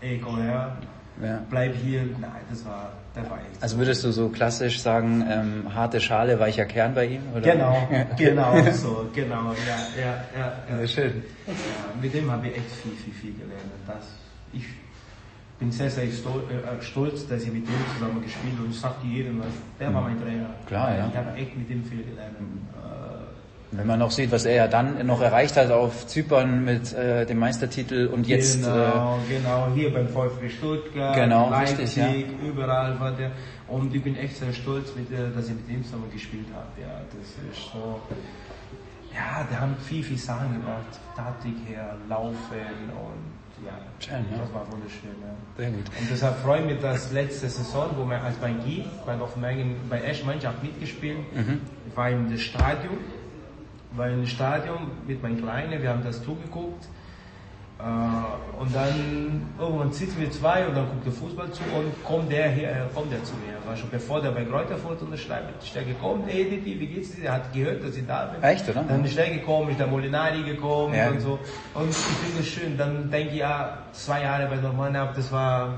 ey, 0.00 0.20
komm 0.22 0.40
her, 0.42 0.76
ja. 1.22 1.40
bleib 1.48 1.74
hier. 1.76 2.02
Nein, 2.20 2.30
das 2.50 2.64
war, 2.64 2.92
der 3.16 3.22
war 3.30 3.38
echt. 3.38 3.62
Also 3.62 3.78
würdest 3.78 4.04
du 4.04 4.10
so 4.12 4.28
klassisch 4.28 4.80
sagen, 4.80 5.24
ähm, 5.28 5.74
harte 5.74 6.00
Schale, 6.00 6.38
weicher 6.40 6.66
Kern 6.66 6.94
bei 6.94 7.06
ihm? 7.06 7.22
Oder? 7.34 7.52
Genau, 7.52 7.88
genau 8.18 8.70
so, 8.72 9.08
genau, 9.14 9.52
ja, 9.52 10.02
ja, 10.02 10.24
ja. 10.38 10.52
ja. 10.68 10.80
Ja, 10.80 10.86
schön. 10.86 11.22
Ja, 11.46 11.54
mit 12.00 12.12
dem 12.12 12.30
habe 12.30 12.48
ich 12.48 12.56
echt 12.56 12.70
viel, 12.70 12.92
viel, 12.92 13.14
viel 13.14 13.32
gelernt. 13.32 13.62
Das, 13.86 14.04
ich 14.52 14.64
bin 15.58 15.70
sehr, 15.70 15.90
sehr 15.90 16.10
stol 16.10 16.42
äh, 16.50 16.82
stolz, 16.82 17.26
dass 17.28 17.42
ich 17.42 17.52
mit 17.52 17.66
dem 17.66 17.74
zusammen 17.94 18.22
gespielt 18.22 18.54
habe. 18.54 18.64
Und 18.64 18.70
ich 18.70 18.80
sagte 18.80 19.06
jedem, 19.06 19.42
der 19.78 19.94
war 19.94 20.02
mein 20.02 20.20
Trainer. 20.20 20.50
Klar, 20.66 20.96
ja. 20.96 21.08
Ich 21.08 21.16
habe 21.16 21.34
echt 21.36 21.56
mit 21.56 21.70
dem 21.70 21.84
viel 21.84 22.02
gelernt. 22.02 22.36
Äh, 22.40 23.76
Wenn 23.76 23.86
man 23.86 23.98
noch 23.98 24.10
sieht, 24.10 24.30
was 24.32 24.44
er 24.44 24.54
ja 24.54 24.68
dann 24.68 25.06
noch 25.06 25.20
erreicht 25.20 25.56
hat 25.56 25.70
auf 25.70 26.06
Zypern 26.06 26.64
mit 26.64 26.92
äh, 26.92 27.24
dem 27.26 27.38
Meistertitel 27.38 28.06
und 28.12 28.26
jetzt 28.26 28.62
äh, 28.62 28.66
Genau, 28.66 29.18
genau, 29.28 29.68
hier 29.74 29.92
beim 29.92 30.08
VfB 30.08 30.48
Stuttgart, 30.48 31.14
Genau, 31.16 31.50
Leipzig, 31.50 31.78
richtig, 31.80 31.96
ja. 31.96 32.48
überall 32.48 32.98
war 33.00 33.12
der. 33.12 33.30
Und 33.68 33.94
ich 33.94 34.02
bin 34.02 34.16
echt 34.16 34.36
sehr 34.36 34.52
stolz, 34.52 34.94
mit, 34.94 35.10
der, 35.10 35.28
dass 35.28 35.46
ich 35.48 35.54
mit 35.54 35.68
ihm 35.68 35.84
zusammen 35.84 36.10
gespielt 36.12 36.46
habe. 36.54 36.66
Ja, 36.80 37.00
das 37.10 37.56
ist 37.58 37.72
so. 37.72 38.00
Ja, 39.14 39.46
die 39.50 39.56
haben 39.56 39.76
viel, 39.86 40.02
viel 40.02 40.18
Sachen 40.18 40.52
gemacht. 40.52 40.98
Taktik 41.16 41.54
her, 41.68 41.96
Laufen 42.08 42.34
und 42.90 43.43
ja, 43.64 43.72
Schön, 44.00 44.24
ja. 44.32 44.38
das 44.38 44.52
war 44.54 44.66
wunderschön. 44.70 45.10
Ja. 45.22 45.34
sehr 45.56 45.70
gut. 45.70 45.84
Und 46.00 46.10
deshalb 46.10 46.36
freue 46.38 46.60
ich 46.60 46.66
mich, 46.66 46.80
dass 46.80 47.12
letzte 47.12 47.48
Saison, 47.48 47.90
wo 47.96 48.04
wir 48.04 48.20
als 48.22 48.36
bei 48.36 48.50
Guy, 48.52 48.84
bei 49.06 49.16
Dorfmengen, 49.16 49.76
bei 49.88 50.00
ersten 50.00 50.26
Mannschaft 50.26 50.62
mitgespielt, 50.62 51.18
Mhm. 51.34 51.60
ich 51.88 51.96
war 51.96 52.10
im 52.10 52.36
Stadion, 52.38 52.98
war 53.92 54.08
im 54.08 54.26
Stadion 54.26 54.90
mit 55.06 55.22
meinen 55.22 55.40
Kleinen, 55.40 55.80
wir 55.82 55.90
haben 55.90 56.02
das 56.02 56.22
zugeguckt. 56.24 56.88
Äh, 57.84 58.60
und 58.60 58.74
dann 58.74 59.42
irgendwann 59.58 59.92
sitzen 59.92 60.18
wir 60.20 60.30
zwei 60.30 60.66
und 60.66 60.74
dann 60.74 60.86
guckt 60.88 61.04
der 61.04 61.12
Fußball 61.12 61.50
zu 61.52 61.62
und 61.76 62.04
kommt 62.04 62.32
der 62.32 62.50
hier, 62.50 62.68
äh, 62.70 62.74
kommt 62.94 63.12
der 63.12 63.22
zu 63.24 63.34
mir. 63.34 63.52
War 63.66 63.76
schon 63.76 63.90
bevor 63.90 64.22
der 64.22 64.30
bei 64.30 64.44
Kräuterfurt 64.44 65.02
unterschreibt, 65.02 65.62
ist 65.62 65.74
der 65.74 65.82
gekommen, 65.84 66.24
hey 66.26 66.44
Didi, 66.48 66.80
wie 66.80 66.86
geht's 66.86 67.14
dir? 67.14 67.22
Der 67.22 67.32
hat 67.32 67.52
gehört, 67.52 67.84
dass 67.84 67.94
ich 67.96 68.06
da 68.06 68.26
bin. 68.26 68.42
Echt, 68.42 68.66
oder? 68.68 68.84
Dann 68.88 69.04
ist 69.04 69.18
der 69.18 69.28
gekommen, 69.30 69.70
ist 69.70 69.80
der 69.80 69.86
Molinari 69.86 70.42
gekommen 70.44 70.94
Ja. 70.94 71.08
und 71.10 71.20
so. 71.20 71.38
Und 71.74 71.90
ich 71.90 71.96
finde 71.96 72.40
es 72.40 72.46
schön. 72.46 72.78
Dann 72.78 73.10
denke 73.10 73.32
ich, 73.34 73.38
ja, 73.40 73.78
zwei 73.92 74.22
Jahre 74.22 74.46
bei 74.46 74.56
Normann 74.56 74.94
das 74.94 75.30
war, 75.30 75.74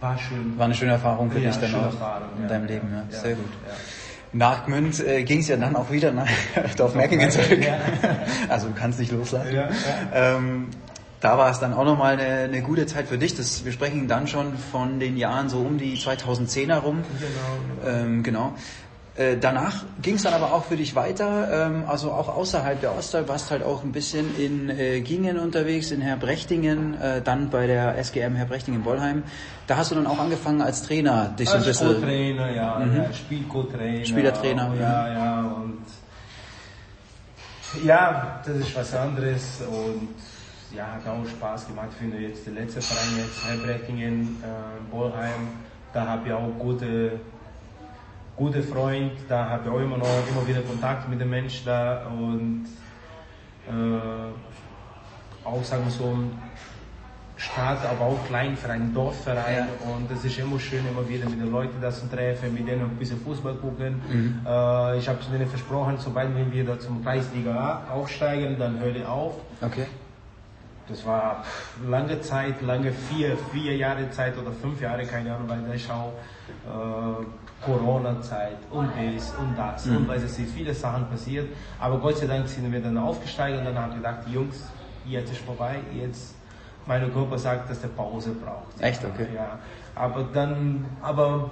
war 0.00 0.16
schön. 0.18 0.56
War 0.56 0.64
eine 0.66 0.74
schöne 0.74 0.92
Erfahrung 0.92 1.30
für 1.30 1.38
Ja, 1.38 1.50
dich 1.50 1.60
dann 1.60 1.74
auch 1.74 1.84
Erfahrung, 1.84 2.28
in 2.36 2.42
ja, 2.44 2.48
deinem 2.48 2.66
Leben. 2.66 2.88
Ja. 3.10 3.18
Sehr 3.18 3.34
gut. 3.34 3.44
Nach 4.32 4.64
Gmünd 4.66 4.98
äh, 5.06 5.22
ging 5.22 5.40
es 5.40 5.48
ja 5.48 5.56
dann 5.56 5.76
auch 5.76 5.90
wieder 5.90 6.12
nach 6.12 6.26
Dorfmerkingen 6.76 7.30
zurück. 7.30 7.60
Also 8.48 8.68
du 8.68 8.74
kannst 8.74 8.98
nicht 9.00 9.10
loslassen. 9.10 9.56
Ähm, 10.12 10.68
da 11.24 11.38
war 11.38 11.50
es 11.50 11.58
dann 11.58 11.72
auch 11.72 11.86
nochmal 11.86 12.18
eine, 12.18 12.44
eine 12.44 12.60
gute 12.60 12.84
Zeit 12.84 13.08
für 13.08 13.16
dich. 13.16 13.34
Das, 13.34 13.64
wir 13.64 13.72
sprechen 13.72 14.08
dann 14.08 14.26
schon 14.26 14.58
von 14.58 15.00
den 15.00 15.16
Jahren 15.16 15.48
so 15.48 15.60
um 15.60 15.78
die 15.78 15.96
2010er 15.96 16.80
rum. 16.80 17.02
Genau, 17.18 17.86
genau. 17.86 17.98
Ähm, 17.98 18.22
genau. 18.22 18.54
Äh, 19.16 19.38
danach 19.40 19.84
ging 20.02 20.16
es 20.16 20.24
dann 20.24 20.34
aber 20.34 20.52
auch 20.52 20.64
für 20.64 20.76
dich 20.76 20.94
weiter, 20.96 21.68
ähm, 21.68 21.84
also 21.86 22.10
auch 22.10 22.28
außerhalb 22.28 22.80
der 22.80 22.94
Ostalb, 22.94 23.28
warst 23.28 23.50
halt 23.52 23.62
auch 23.62 23.84
ein 23.84 23.92
bisschen 23.92 24.36
in 24.36 24.68
äh, 24.68 25.00
Gingen 25.00 25.38
unterwegs, 25.38 25.92
in 25.92 26.00
Herbrechtingen, 26.02 27.00
äh, 27.00 27.22
dann 27.22 27.48
bei 27.48 27.68
der 27.68 27.96
SGM 27.96 28.34
Herbrechtingen-Bollheim. 28.34 29.22
Da 29.66 29.76
hast 29.76 29.92
du 29.92 29.94
dann 29.94 30.08
auch 30.08 30.18
angefangen 30.18 30.60
als 30.60 30.82
Trainer, 30.82 31.32
dich 31.38 31.48
so 31.48 31.54
ein 31.54 31.58
Als 31.58 31.68
bisschen... 31.68 31.88
Mhm. 31.88 31.94
Co-Trainer, 31.94 32.50
ja, 32.50 32.80
ja 32.84 33.12
Spielco-Trainer. 33.14 34.04
Spielertrainer, 34.04 34.74
Ja, 34.78 35.12
ja, 35.12 35.40
und 35.42 35.84
ja, 37.82 38.42
das 38.44 38.56
ist 38.56 38.76
was 38.76 38.94
anderes 38.94 39.62
und 39.70 40.08
ja, 40.76 40.86
hat 40.92 41.06
auch 41.06 41.26
Spaß 41.26 41.68
gemacht. 41.68 41.88
Ich 41.92 41.96
finde 41.96 42.18
jetzt 42.18 42.46
der 42.46 42.54
letzte 42.54 42.80
Verein 42.80 43.18
jetzt, 43.18 43.44
Herbrechtingen, 43.44 44.42
äh, 44.42 44.90
Bollheim, 44.90 45.48
da 45.92 46.06
habe 46.06 46.26
ich 46.28 46.32
auch 46.32 46.50
gute, 46.58 47.20
gute 48.36 48.62
Freund, 48.62 49.12
da 49.28 49.48
habe 49.48 49.68
ich 49.68 49.74
auch 49.74 49.80
immer 49.80 49.98
noch 49.98 50.28
immer 50.28 50.46
wieder 50.46 50.60
Kontakt 50.62 51.08
mit 51.08 51.20
den 51.20 51.30
Menschen 51.30 51.66
da 51.66 52.06
und 52.06 52.66
äh, 53.68 55.46
auch 55.46 55.62
sagen 55.62 55.84
wir 55.84 55.90
so 55.90 56.04
ein 56.04 56.42
Stadt, 57.36 57.84
aber 57.84 58.06
auch 58.06 58.26
Kleinverein, 58.26 58.94
Dorfverein 58.94 59.68
und 59.94 60.10
das 60.10 60.24
ist 60.24 60.38
immer 60.38 60.58
schön, 60.58 60.84
immer 60.88 61.06
wieder 61.08 61.28
mit 61.28 61.40
den 61.40 61.50
Leuten 61.50 61.80
das 61.80 62.00
zu 62.00 62.08
treffen, 62.08 62.54
mit 62.54 62.66
denen 62.66 62.82
ein 62.82 62.96
bisschen 62.96 63.20
Fußball 63.20 63.54
gucken. 63.54 64.00
Äh, 64.46 64.98
ich 64.98 65.08
habe 65.08 65.18
denen 65.32 65.48
versprochen, 65.48 65.96
sobald 65.98 66.30
wir 66.52 66.64
da 66.64 66.78
zum 66.78 67.04
Kreisliga 67.04 67.82
aufsteigen, 67.92 68.56
dann 68.58 68.78
höre 68.80 68.96
ich 68.96 69.06
auf. 69.06 69.34
Okay. 69.60 69.86
Das 70.88 71.06
war 71.06 71.44
lange 71.86 72.20
Zeit, 72.20 72.60
lange 72.60 72.92
vier, 72.92 73.36
vier 73.52 73.76
Jahre 73.76 74.10
Zeit 74.10 74.36
oder 74.36 74.52
fünf 74.52 74.80
Jahre, 74.80 75.04
keine 75.04 75.34
Ahnung, 75.34 75.48
weil 75.48 75.62
da 75.62 75.72
ist 75.72 75.90
auch 75.90 76.12
äh, 76.66 77.24
Corona-Zeit 77.64 78.58
und 78.70 78.90
dies 78.98 79.32
und 79.38 79.56
das 79.56 79.86
und 79.86 80.06
weil 80.06 80.22
es 80.22 80.36
sind 80.36 80.48
viele 80.48 80.74
Sachen 80.74 81.06
passiert. 81.08 81.48
Aber 81.80 81.98
Gott 81.98 82.18
sei 82.18 82.26
Dank 82.26 82.46
sind 82.48 82.70
wir 82.70 82.80
dann 82.80 82.98
aufgestiegen 82.98 83.58
und 83.58 83.64
dann 83.64 83.78
haben 83.78 83.92
wir 83.92 83.96
gedacht, 83.96 84.28
Jungs, 84.28 84.68
jetzt 85.06 85.32
ist 85.32 85.40
vorbei, 85.40 85.76
jetzt 85.94 86.34
mein 86.86 87.12
Körper 87.12 87.38
sagt, 87.38 87.70
dass 87.70 87.80
der 87.80 87.88
Pause 87.88 88.32
braucht. 88.32 88.80
Echt? 88.80 89.02
Okay. 89.04 89.28
Ja, 89.34 89.58
aber 89.94 90.24
dann, 90.34 90.84
aber 91.00 91.50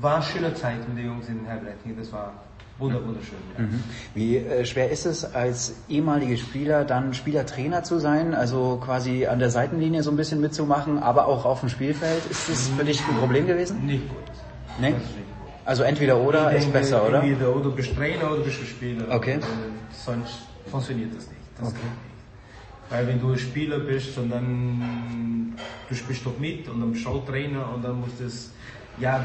war 0.00 0.16
eine 0.16 0.24
schöne 0.24 0.54
Zeit 0.54 0.88
mit 0.88 0.98
den 0.98 1.06
Jungs 1.06 1.28
in 1.28 1.44
Herbrechtingen, 1.44 1.98
das 1.98 2.12
war 2.12 2.32
wunder, 2.78 3.04
wunderschön. 3.04 3.38
Ja. 3.56 3.64
Mhm. 3.64 3.84
Wie 4.14 4.36
äh, 4.36 4.64
schwer 4.64 4.90
ist 4.90 5.06
es, 5.06 5.24
als 5.34 5.74
ehemalige 5.88 6.36
Spieler 6.38 6.84
dann 6.84 7.14
Spielertrainer 7.14 7.82
zu 7.84 7.98
sein, 7.98 8.34
also 8.34 8.80
quasi 8.84 9.26
an 9.26 9.38
der 9.38 9.50
Seitenlinie 9.50 10.02
so 10.02 10.10
ein 10.10 10.16
bisschen 10.16 10.40
mitzumachen, 10.40 10.98
aber 10.98 11.26
auch 11.26 11.44
auf 11.44 11.60
dem 11.60 11.68
Spielfeld? 11.68 12.22
Ist 12.30 12.48
das 12.48 12.68
für 12.68 12.84
dich 12.84 13.00
ein 13.06 13.16
Problem 13.16 13.46
gewesen? 13.46 13.84
Nicht 13.86 14.08
gut. 14.08 14.18
Nee? 14.80 14.90
Nicht 14.90 14.98
gut. 14.98 15.06
Also 15.64 15.84
entweder 15.84 16.18
oder 16.18 16.50
Ich 16.50 16.58
ist 16.58 16.64
denke, 16.64 16.78
besser, 16.80 17.06
oder? 17.06 17.22
Entweder 17.22 17.54
oder 17.54 17.62
du 17.64 17.72
bist 17.72 17.94
Trainer 17.94 18.32
oder 18.32 18.42
bist 18.42 18.60
du 18.60 18.64
Spieler. 18.64 19.04
Okay. 19.14 19.34
Und, 19.36 19.42
äh, 19.42 19.44
sonst 19.92 20.38
funktioniert 20.68 21.14
das 21.16 21.28
nicht. 21.28 21.40
Das 21.58 21.68
Okay. 21.68 21.78
nicht. 21.82 22.90
Weil 22.90 23.06
wenn 23.06 23.20
du 23.20 23.36
Spieler 23.38 23.78
bist 23.78 24.18
und 24.18 24.30
dann 24.30 25.54
du 25.88 25.94
spielst 25.94 26.26
doch 26.26 26.38
mit 26.38 26.68
und 26.68 26.80
dann 26.80 26.92
bist 26.92 27.04
du 27.04 27.10
auch 27.10 27.24
Trainer 27.24 27.72
und 27.74 27.82
dann 27.84 28.00
musst 28.00 28.20
das 28.20 28.50
ja 28.98 29.24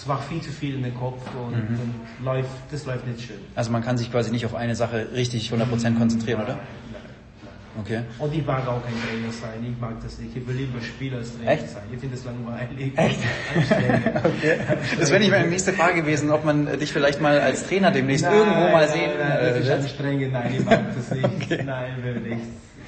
es 0.00 0.06
macht 0.06 0.24
viel 0.28 0.40
zu 0.40 0.50
viel 0.50 0.76
in 0.76 0.82
den 0.82 0.94
Kopf 0.94 1.20
und 1.34 1.52
Mhm. 1.52 1.78
dann 1.78 2.24
läuft 2.24 2.48
das 2.72 2.86
läuft 2.86 3.06
nicht 3.06 3.20
schön. 3.26 3.36
Also 3.54 3.70
man 3.70 3.84
kann 3.84 3.98
sich 3.98 4.10
quasi 4.10 4.30
nicht 4.30 4.46
auf 4.46 4.54
eine 4.54 4.74
Sache 4.74 5.08
richtig 5.14 5.52
100% 5.52 5.98
konzentrieren, 5.98 6.40
oder? 6.42 6.54
Nein, 6.54 6.64
nein. 6.94 7.82
Okay. 7.84 8.00
Und 8.18 8.34
ich 8.34 8.44
mag 8.46 8.66
auch 8.66 8.82
kein 8.82 8.94
Trainer 8.94 9.30
sein, 9.30 9.60
ich 9.62 9.78
mag 9.78 10.02
das 10.02 10.18
nicht. 10.18 10.34
Ich 10.34 10.46
will 10.48 10.56
lieber 10.56 10.80
Spieler 10.80 11.18
als 11.18 11.36
Trainer 11.36 11.50
Echt? 11.52 11.68
sein. 11.68 11.82
Ich 11.92 12.00
finde 12.00 12.16
das 12.16 12.24
langweilig. 12.24 12.92
Echt? 12.96 13.20
Okay. 14.24 14.58
Das 14.98 15.10
wäre 15.10 15.20
nicht 15.20 15.30
meine 15.30 15.48
nächste 15.48 15.72
Frage 15.74 16.00
gewesen, 16.00 16.30
ob 16.30 16.44
man 16.46 16.78
dich 16.78 16.92
vielleicht 16.92 17.20
mal 17.20 17.38
als 17.40 17.66
Trainer 17.66 17.90
demnächst 17.90 18.24
irgendwo 18.24 18.70
mal 18.72 18.88
sehen 18.88 19.10
Nein, 19.18 19.30
äh, 19.38 19.48
das 19.50 19.56
ist 19.58 19.66
wird. 19.66 19.80
anstrengend, 19.82 20.32
nein, 20.32 20.54
ich 20.58 20.64
mag 20.64 20.80
das 20.94 21.10
nicht. 21.10 21.64
Nein, 21.66 21.90
will 22.02 22.20
nicht. 22.20 22.40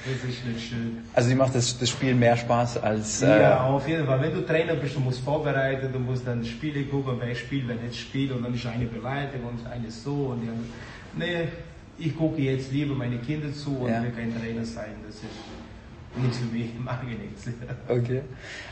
Das 0.05 0.29
ist 0.29 0.45
nicht 0.45 0.69
schön. 0.69 0.97
Also 1.13 1.29
dir 1.29 1.35
macht 1.35 1.55
das, 1.55 1.77
das 1.77 1.89
Spiel 1.89 2.13
mehr 2.13 2.35
Spaß 2.35 2.77
als... 2.83 3.21
Äh, 3.21 3.41
Ja, 3.41 3.63
auf 3.63 3.87
jeden 3.87 4.05
Fall. 4.05 4.21
Wenn 4.21 4.33
du 4.33 4.41
Trainer 4.45 4.75
bist, 4.75 4.95
du 4.95 4.99
musst 4.99 5.21
vorbereiten, 5.21 5.93
du 5.93 5.99
musst 5.99 6.27
dann 6.27 6.43
Spiele 6.43 6.83
gucken, 6.83 7.15
wer 7.19 7.33
spielt, 7.33 7.67
wer 7.69 7.75
nicht 7.75 7.97
spielt 7.99 8.31
und 8.33 8.43
dann 8.43 8.53
ist 8.53 8.65
eine 8.65 8.85
Beleidigung 8.85 9.49
und 9.51 9.65
eine 9.71 9.89
so 9.89 10.11
und 10.33 10.41
die 10.41 10.49
andere. 10.49 10.65
Nee, 11.15 11.47
ich 11.97 12.17
gucke 12.17 12.41
jetzt 12.41 12.71
lieber 12.73 12.95
meine 12.95 13.17
Kinder 13.19 13.53
zu 13.53 13.77
und 13.77 13.89
Ja. 13.91 14.01
will 14.03 14.11
kein 14.11 14.37
Trainer 14.37 14.65
sein. 14.65 14.91
Das 15.07 15.15
ist 15.15 15.23
nichts 16.21 16.37
für 16.39 16.45
mich, 16.45 16.71
mag 16.83 16.99
ich 17.09 17.17
nichts. 17.17 17.47
Okay. 17.87 18.21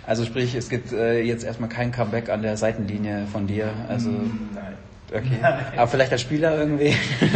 Also 0.05 0.25
sprich, 0.25 0.53
es 0.55 0.67
gibt 0.69 0.91
äh, 0.91 1.21
jetzt 1.21 1.45
erstmal 1.45 1.69
kein 1.69 1.93
Comeback 1.93 2.29
an 2.29 2.41
der 2.41 2.57
Seitenlinie 2.57 3.25
von 3.31 3.47
dir. 3.47 3.71
Also 3.87 4.09
Nein. 4.09 4.73
Okay. 5.09 5.39
Aber 5.77 5.87
vielleicht 5.87 6.11
als 6.11 6.21
Spieler 6.21 6.57
irgendwie. 6.57 6.95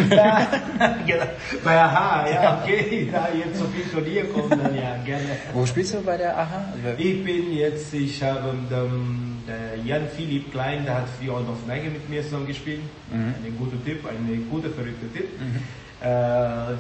Ja. 0.10 0.48
Bei 1.64 1.80
Aha, 1.80 2.30
ja, 2.30 2.62
okay, 2.64 3.10
da 3.12 3.28
jetzt 3.38 3.60
so 3.60 3.66
viel 3.66 3.86
Turnier 3.92 4.26
kommt, 4.26 4.52
dann 4.52 4.76
ja, 4.76 4.98
gerne. 5.06 5.26
Wo 5.54 5.66
spielst 5.66 5.94
du 5.94 6.02
bei 6.02 6.18
der 6.18 6.38
AHA? 6.38 6.66
Ich 6.98 7.24
bin 7.24 7.54
jetzt, 7.54 7.94
ich 7.94 8.22
habe 8.24 8.54
ähm, 8.72 9.38
der 9.48 9.78
Jan 9.86 10.08
Philipp 10.16 10.52
Klein, 10.52 10.86
der 10.86 10.96
hat 10.96 11.08
für 11.20 11.32
All 11.32 11.44
of 11.44 11.66
Menge 11.68 11.90
mit 11.90 12.10
mir 12.10 12.24
zusammen 12.24 12.48
gespielt. 12.48 12.82
Ein 13.12 13.56
guter 13.58 13.84
Typ, 13.86 14.06
ein 14.08 14.48
guter, 14.50 14.70
verrückter 14.70 15.12
Typ. 15.14 15.28
Äh, 16.02 16.08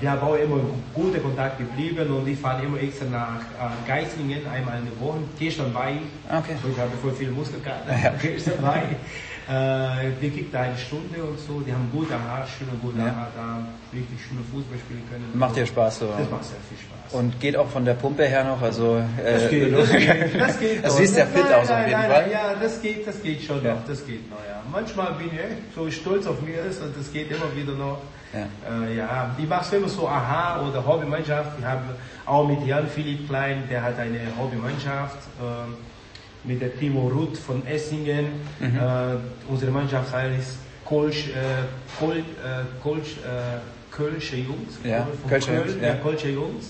wir 0.01 0.11
haben 0.11 0.21
auch 0.21 0.35
immer 0.35 0.59
guten 0.93 1.21
Kontakt 1.23 1.57
geblieben 1.57 2.07
und 2.11 2.27
ich 2.27 2.37
fahre 2.37 2.63
immer 2.63 2.79
extra 2.79 3.05
nach 3.05 3.39
äh, 3.39 3.87
Geislingen, 3.87 4.45
einmal 4.45 4.79
in 4.79 4.85
der 4.85 4.99
Woche. 4.99 5.19
Gestern 5.39 5.73
war 5.73 5.89
ich, 5.89 6.01
okay. 6.29 6.55
ich 6.69 6.79
habe 6.79 6.91
voll 7.01 7.13
viel 7.13 7.31
Muskelkater, 7.31 7.91
Ja. 8.03 8.13
gestern 8.21 8.61
war 8.61 8.77
ich. 8.77 8.97
Äh, 9.47 9.51
wir 10.21 10.31
kriegen 10.31 10.49
da 10.51 10.61
eine 10.61 10.77
Stunde 10.77 11.23
und 11.23 11.39
so, 11.39 11.59
die 11.61 11.71
haben 11.71 11.87
gute 11.91 12.13
Haar, 12.13 12.45
schöne 12.47 12.71
gute 12.81 12.97
Ja. 12.97 13.27
Da 13.35 13.59
richtig 13.93 14.17
schöne 14.27 14.41
Fußball 14.51 14.77
spielen 14.79 15.03
können. 15.09 15.29
Macht 15.35 15.55
dir 15.55 15.65
Spaß 15.67 15.99
so. 15.99 16.07
Das 16.17 16.29
macht 16.31 16.43
sehr 16.45 16.57
viel 16.67 16.77
Spaß. 16.79 17.13
Und 17.19 17.39
geht 17.39 17.55
auch 17.55 17.67
von 17.69 17.85
der 17.85 17.93
Pumpe 17.93 18.25
her 18.25 18.43
noch, 18.43 18.59
also 18.61 18.97
äh, 19.23 19.33
Das 19.33 19.49
geht, 19.51 19.71
das 19.77 19.89
geht, 19.91 20.41
das 20.41 20.59
geht. 20.59 20.83
Also 20.83 20.95
noch. 20.95 21.05
siehst 21.05 21.17
ja 21.17 21.25
Nein, 21.25 21.33
fit 21.43 21.53
aus 21.53 21.63
auf 21.63 21.69
nein, 21.69 21.87
jeden 21.89 21.99
nein, 22.01 22.11
Fall. 22.11 22.21
Nein, 22.23 22.31
ja, 22.31 22.55
das 22.59 22.81
geht, 22.81 23.07
das 23.07 23.21
geht 23.21 23.43
schon 23.43 23.63
Ja. 23.63 23.73
noch, 23.75 23.85
das 23.87 24.05
geht 24.07 24.29
noch, 24.31 24.37
ja. 24.49 24.61
Manchmal 24.71 25.13
bin 25.13 25.27
ich 25.27 25.39
echt 25.39 25.75
so 25.75 25.91
stolz 25.91 26.25
auf 26.25 26.41
mir 26.41 26.63
ist 26.63 26.81
und 26.81 26.97
das 26.97 27.13
geht 27.13 27.29
immer 27.29 27.55
wieder 27.55 27.73
noch. 27.73 27.99
Ja. 28.33 28.83
Äh, 28.87 28.97
ja, 28.97 29.35
ich 29.37 29.47
mache 29.47 29.75
immer 29.75 29.87
so 29.87 30.07
Aha 30.09 30.67
oder 30.67 30.85
Hobbymannschaft. 30.85 31.57
Wir 31.59 31.67
haben 31.67 31.83
auch 32.25 32.47
mit 32.47 32.65
Jan 32.65 32.87
Philipp 32.87 33.29
Klein, 33.29 33.63
der 33.69 33.83
hat 33.83 33.99
eine 33.99 34.19
Hobbymannschaft. 34.39 35.19
ähm, 35.39 35.75
mit 36.47 36.61
der 36.61 36.77
Timo 36.77 37.07
Ruth 37.07 37.37
von 37.37 37.65
Essingen. 37.65 38.25
Mhm. 38.59 38.77
Äh, 38.77 39.15
unsere 39.49 39.71
Mannschaft 39.71 40.13
heißt 40.13 40.57
Kolsch, 40.85 41.29
äh, 41.29 41.65
Kol, 41.99 42.17
äh, 42.17 42.21
Kolsch, 42.81 43.17
äh, 43.17 43.59
Kölsche 43.91 44.37
Jungs. 44.37 44.77
Ja, 44.83 45.07
Kölsche 45.27 45.51
Köln, 45.51 45.67
Jungs, 45.69 45.81
ja. 45.81 45.87
ja, 45.87 45.95
Kölsche 45.95 46.29
Jungs. 46.29 46.65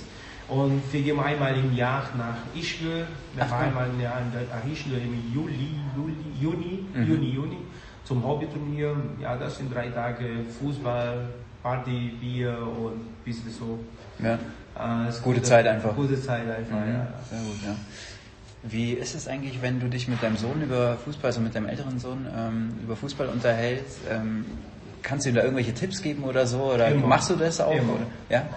Und 0.48 0.82
wir 0.92 1.02
gehen 1.02 1.20
einmal 1.20 1.56
im 1.58 1.76
Jahr 1.76 2.04
nach 2.18 2.38
Ischgl. 2.60 3.08
Wir 3.36 3.46
fahren 3.46 3.70
einmal 3.70 3.90
im 3.90 4.00
Jahr 4.00 4.22
nach 4.32 4.72
Ischgl 4.72 4.94
im 4.96 5.34
Juli, 5.34 5.72
Juli, 5.96 6.16
Juni, 6.40 6.86
Mhm. 6.94 7.08
Juni, 7.10 7.30
Juni 7.32 7.58
zum 8.04 8.24
Hobbyturnier. 8.24 8.96
Ja, 9.20 9.36
das 9.38 9.58
sind 9.58 9.74
drei 9.74 9.88
Tage 9.90 10.26
Fußball, 10.60 11.30
Party, 11.64 12.12
Bier 12.22 12.56
und 12.60 12.94
ein 12.94 13.16
bisschen 13.26 13.50
so. 13.52 13.80
Ja. 14.24 14.38
Äh, 14.78 15.10
ist 15.10 15.24
Gute 15.24 15.42
Zeit 15.42 15.66
einfach. 15.66 15.96
Gute 15.96 16.22
Zeit 16.22 16.42
einfach, 16.48 16.78
Mhm. 16.86 16.94
ja. 16.94 17.08
Sehr 17.28 17.40
gut, 17.40 17.58
ja. 17.66 17.76
Wie 18.68 18.94
ist 18.94 19.14
es 19.14 19.28
eigentlich, 19.28 19.62
wenn 19.62 19.80
du 19.80 19.88
dich 19.90 20.08
mit 20.08 20.24
deinem 20.24 20.38
Sohn 20.38 20.62
über 20.62 20.98
Fußball, 20.98 21.28
also 21.28 21.40
mit 21.40 21.54
deinem 21.54 21.68
älteren 21.68 22.00
Sohn, 22.00 22.26
ähm, 22.36 22.74
über 22.84 22.96
Fußball 22.96 23.28
unterhältst? 23.30 24.00
Ähm, 24.10 24.46
kannst 25.04 25.26
du 25.26 25.30
ihm 25.30 25.36
da 25.36 25.42
irgendwelche 25.44 25.74
Tipps 25.74 26.02
geben 26.02 26.24
oder 26.24 26.48
so? 26.48 26.74
Oder 26.74 26.88
Immer. 26.90 27.06
machst 27.06 27.30
du 27.30 27.36
das 27.36 27.62
auch? 27.62 27.72
Immer. 27.76 27.94
Oder? 27.94 28.08
Ja? 28.30 28.48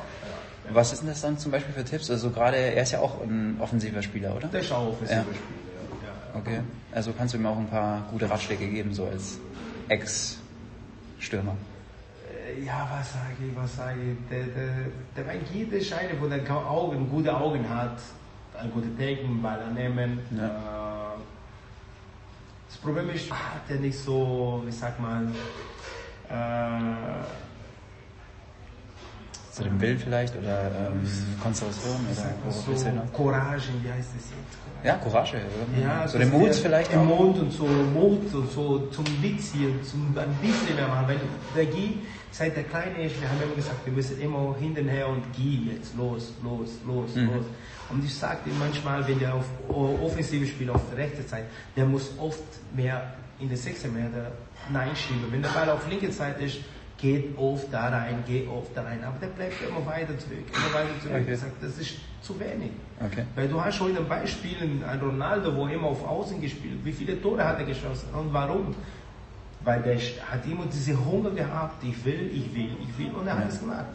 Was 0.72 0.92
ist 0.92 1.00
denn 1.02 1.08
das 1.08 1.20
dann 1.20 1.38
zum 1.38 1.52
Beispiel 1.52 1.74
für 1.74 1.84
Tipps? 1.84 2.10
Also 2.10 2.30
gerade, 2.30 2.56
er 2.56 2.82
ist 2.82 2.92
ja 2.92 3.00
auch 3.00 3.22
ein 3.22 3.56
offensiver 3.60 4.02
Spieler, 4.02 4.34
oder? 4.34 4.48
Das 4.48 4.64
ist 4.64 4.72
auch 4.72 4.88
offensive 4.88 5.18
Ja. 5.18 5.22
Spieler, 5.24 6.34
ja. 6.34 6.40
Okay. 6.40 6.60
Also 6.92 7.12
kannst 7.12 7.34
du 7.34 7.38
ihm 7.38 7.46
auch 7.46 7.58
ein 7.58 7.68
paar 7.68 8.06
gute 8.10 8.30
Ratschläge 8.30 8.66
geben, 8.66 8.94
so 8.94 9.06
als 9.06 9.38
Ex-Stürmer. 9.88 11.54
Äh, 12.56 12.64
Ja, 12.64 12.88
was 12.98 13.12
sage 13.12 13.34
ich, 13.46 13.56
was 13.56 13.76
sage 13.76 13.98
ich? 14.00 14.28
Der, 14.30 14.44
der, 14.44 15.24
der 15.70 15.78
ist 15.80 15.92
einer, 15.92 16.20
wo 16.20 16.26
der 16.26 16.50
Augen, 16.50 17.08
gute 17.10 17.34
Augen 17.36 17.68
hat, 17.68 17.98
Ball 19.42 19.60
annehmen. 19.62 20.20
Ja. 20.36 20.46
Äh, 20.46 21.18
das 22.68 22.76
Problem 22.78 23.10
ist, 23.10 23.30
hat 23.30 23.62
er 23.68 23.76
nicht 23.76 23.98
so, 23.98 24.62
wie 24.64 24.72
sagt 24.72 25.00
man, 25.00 25.34
äh, 26.28 27.24
Zu 29.58 29.64
dem 29.64 29.80
Willen 29.80 29.98
vielleicht 29.98 30.36
oder 30.36 30.70
ähm, 30.70 31.00
wie 31.02 32.70
oder 32.70 32.78
so? 32.78 33.12
Courage, 33.12 33.64
wie 33.82 33.90
heißt 33.90 34.10
das 34.14 34.30
jetzt? 34.30 34.84
Ja, 34.84 34.94
Courage. 34.98 35.36
Oder? 35.38 35.82
Ja, 35.82 36.06
so 36.06 36.16
den 36.16 36.30
Mut 36.30 36.54
vielleicht 36.54 36.94
auch. 36.94 37.04
Mut 37.04 37.38
und 37.40 37.52
so 37.52 37.64
Mut 37.66 38.32
und 38.32 38.52
so 38.52 38.86
zum 38.92 39.04
bisschen, 39.20 39.82
zum 39.82 40.16
ein 40.16 40.32
bisschen 40.40 40.76
mehr 40.76 40.86
machen. 40.86 41.08
Weil 41.08 41.16
der 41.56 41.66
Guy, 41.66 41.98
seit 42.30 42.54
der 42.54 42.62
Kleine 42.62 43.02
ist, 43.02 43.20
wir 43.20 43.28
haben 43.28 43.42
immer 43.42 43.56
gesagt, 43.56 43.84
wir 43.84 43.92
müssen 43.92 44.20
immer 44.20 44.54
hinterher 44.60 45.08
und 45.08 45.24
Guy 45.34 45.72
jetzt 45.74 45.96
los, 45.96 46.34
los, 46.44 46.68
los, 46.86 47.16
Mhm. 47.16 47.26
los. 47.26 47.46
Und 47.90 48.04
ich 48.04 48.14
sagte 48.14 48.50
manchmal, 48.60 49.08
wenn 49.08 49.18
der 49.18 49.34
auf 49.34 49.44
Offensive 49.68 50.46
spielt, 50.46 50.70
auf 50.70 50.82
der 50.90 50.98
rechten 51.04 51.26
Seite, 51.26 51.46
der 51.76 51.84
muss 51.86 52.12
oft 52.20 52.44
mehr 52.76 53.12
in 53.40 53.48
der 53.48 53.58
sechsten 53.58 53.92
Meter 53.92 54.30
Nein 54.72 54.94
schieben. 54.94 55.24
Wenn 55.32 55.42
der 55.42 55.48
Ball 55.48 55.68
auf 55.70 55.88
linke 55.88 56.12
Seite 56.12 56.44
ist, 56.44 56.58
geht 56.98 57.38
oft 57.38 57.72
da 57.72 57.88
rein, 57.88 58.22
geht 58.26 58.48
oft 58.48 58.76
da 58.76 58.82
rein. 58.82 59.02
Aber 59.04 59.18
der 59.18 59.28
bleibt 59.28 59.54
immer 59.66 59.86
weiter 59.86 60.18
zurück, 60.18 60.44
immer 60.52 60.74
weiter 60.74 61.00
zurück. 61.00 61.22
Okay. 61.22 61.32
Ich 61.32 61.40
sag, 61.40 61.60
das 61.60 61.78
ist 61.78 61.94
zu 62.20 62.38
wenig. 62.38 62.72
Okay. 63.00 63.24
Weil 63.34 63.48
du 63.48 63.64
hast 63.64 63.80
heute 63.80 64.02
Beispielen, 64.02 64.82
ein 64.84 65.00
Ronaldo, 65.00 65.54
wo 65.56 65.66
immer 65.66 65.88
auf 65.88 66.04
Außen 66.06 66.40
gespielt, 66.40 66.80
wie 66.84 66.92
viele 66.92 67.20
Tore 67.22 67.44
hat 67.44 67.60
er 67.60 67.64
geschossen 67.64 68.08
und 68.12 68.32
warum? 68.32 68.74
Weil 69.64 69.82
der 69.82 69.96
hat 69.96 70.44
immer 70.46 70.66
diese 70.66 70.92
Hunger 71.04 71.30
gehabt, 71.30 71.82
ich 71.84 72.04
will, 72.04 72.30
ich 72.32 72.54
will, 72.54 72.76
ich 72.82 72.98
will 72.98 73.12
und 73.12 73.26
er 73.26 73.38
hat 73.38 73.48
es 73.48 73.60
gemacht. 73.60 73.86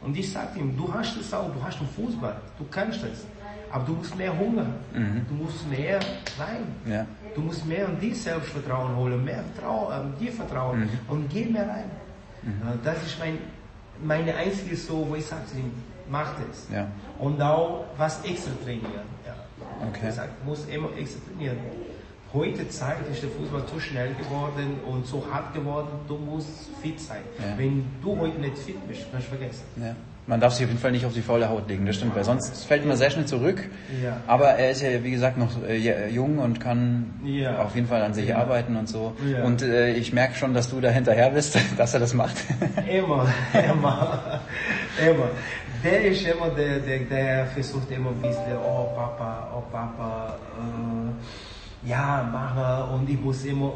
Und 0.00 0.16
ich 0.16 0.30
sagte 0.30 0.58
ihm, 0.60 0.76
du 0.76 0.92
hast 0.92 1.16
es 1.16 1.32
auch, 1.32 1.52
du 1.52 1.62
hast 1.62 1.80
den 1.80 1.88
Fußball, 1.88 2.36
du 2.58 2.64
kannst 2.70 3.02
das. 3.02 3.24
Aber 3.70 3.84
du 3.84 3.92
musst 3.92 4.16
mehr 4.16 4.36
Hunger 4.36 4.66
haben, 4.94 5.26
du 5.28 5.34
musst 5.34 5.68
mehr 5.68 6.00
rein. 6.38 6.66
Ja. 6.86 7.06
Du 7.34 7.42
musst 7.42 7.66
mehr 7.66 7.86
an 7.86 8.00
dir 8.00 8.14
Selbstvertrauen 8.14 8.96
holen, 8.96 9.24
mehr 9.24 9.44
Vertrauen, 9.54 9.92
an 9.92 10.14
dir 10.18 10.32
vertrauen 10.32 10.88
und 11.08 11.28
geh 11.28 11.44
mehr 11.44 11.68
rein. 11.68 11.90
Äh, 12.48 12.78
Das 12.84 13.02
ist 13.04 13.18
mein, 13.18 13.38
meine 14.02 14.34
einzige 14.34 14.76
so, 14.76 15.06
wo 15.08 15.14
ich 15.14 15.26
sage 15.26 15.46
zu 15.46 15.58
ihm, 15.58 15.72
mach 16.10 16.34
das. 16.34 16.66
Ja. 16.72 16.88
Und 17.18 17.40
auch 17.42 17.84
was 17.96 18.24
extra 18.24 18.52
trainieren. 18.64 19.06
Ja. 19.26 19.34
Okay. 19.88 20.08
Ich 20.08 20.14
sag, 20.14 20.28
muss 20.44 20.66
immer 20.66 20.88
extra 20.96 21.20
trainieren. 21.30 21.58
Heute 22.32 22.68
Zeit 22.68 22.98
ist 23.10 23.22
der 23.22 23.30
Fußball 23.30 23.64
zu 23.66 23.80
schnell 23.80 24.14
geworden 24.14 24.80
und 24.86 25.06
so 25.06 25.24
hart 25.32 25.54
geworden, 25.54 25.88
du 26.06 26.16
musst 26.16 26.68
fit 26.82 27.00
sein. 27.00 27.22
Ja. 27.38 27.56
Wenn 27.56 27.86
du 28.02 28.18
heute 28.18 28.38
nicht 28.38 28.58
fit 28.58 28.86
bist, 28.86 29.06
kannst 29.10 29.28
du 29.28 29.36
vergessen. 29.36 29.64
Ja. 29.76 29.94
Man 30.28 30.40
darf 30.40 30.52
sich 30.52 30.64
auf 30.64 30.68
jeden 30.70 30.80
Fall 30.80 30.92
nicht 30.92 31.06
auf 31.06 31.14
die 31.14 31.22
faule 31.22 31.48
Haut 31.48 31.68
legen, 31.68 31.86
das 31.86 31.96
stimmt, 31.96 32.14
weil 32.14 32.22
sonst 32.22 32.66
fällt 32.66 32.84
man 32.86 32.96
sehr 32.98 33.10
schnell 33.10 33.24
zurück. 33.24 33.64
Ja. 34.02 34.18
Aber 34.26 34.48
er 34.50 34.70
ist 34.72 34.82
ja, 34.82 35.02
wie 35.02 35.10
gesagt, 35.10 35.38
noch 35.38 35.48
äh, 35.66 35.76
j- 35.76 36.10
jung 36.12 36.38
und 36.38 36.60
kann 36.60 37.14
Ja. 37.24 37.62
auf 37.62 37.74
jeden 37.74 37.86
Fall 37.88 38.02
an 38.02 38.12
sich 38.12 38.28
Ja. 38.28 38.36
arbeiten 38.36 38.76
und 38.76 38.88
so. 38.90 39.14
Und 39.42 39.62
äh, 39.62 39.92
ich 39.94 40.12
merke 40.12 40.34
schon, 40.34 40.52
dass 40.52 40.68
du 40.68 40.80
da 40.82 40.90
hinterher 40.90 41.30
bist, 41.30 41.58
dass 41.78 41.94
er 41.94 42.00
das 42.00 42.12
macht. 42.12 42.36
Immer, 42.86 43.26
immer, 43.54 44.40
immer. 45.10 45.30
Der 45.82 46.04
ist 46.06 46.26
immer 46.26 46.50
der, 46.50 46.80
der, 46.80 46.98
der 46.98 47.46
versucht 47.46 47.90
immer 47.90 48.10
ein 48.10 48.20
bisschen, 48.20 48.56
oh 48.62 48.88
Papa, 48.94 49.48
oh 49.56 49.62
Papa, 49.72 50.36
äh, 50.58 51.88
ja, 51.88 52.28
mach 52.30 52.54
mal. 52.54 52.82
Und 52.94 53.08
ich 53.08 53.18
muss 53.20 53.44
immer 53.46 53.72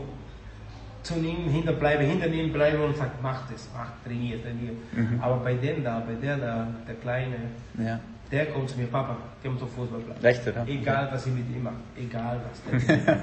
zu 1.02 1.14
ihm 1.18 1.48
hinterbleiben, 1.50 2.06
hinter 2.06 2.26
ihm 2.28 2.52
bleiben 2.52 2.82
und 2.82 2.96
sagen, 2.96 3.12
mach 3.22 3.50
das, 3.50 3.68
mach, 3.74 3.90
trainier, 4.04 4.40
trainier. 4.42 4.72
Aber 5.20 5.36
bei 5.38 5.54
dem 5.54 5.82
da, 5.82 6.00
bei 6.00 6.14
der 6.14 6.36
da, 6.36 6.68
der 6.86 6.94
Kleine, 6.96 7.36
ja. 7.78 7.98
der 8.30 8.46
kommt 8.46 8.70
zu 8.70 8.78
mir, 8.78 8.86
Papa, 8.86 9.16
komm 9.42 9.58
zum 9.58 9.68
Fußballplatz. 9.68 10.22
Echt, 10.24 10.46
oder? 10.46 10.64
Egal, 10.68 11.08
was 11.12 11.26
ich 11.26 11.32
mit 11.32 11.48
ihm 11.54 11.64
mache, 11.64 11.74
egal 11.98 12.40
was. 12.48 12.86
Der 12.96 13.06
ja. 13.06 13.20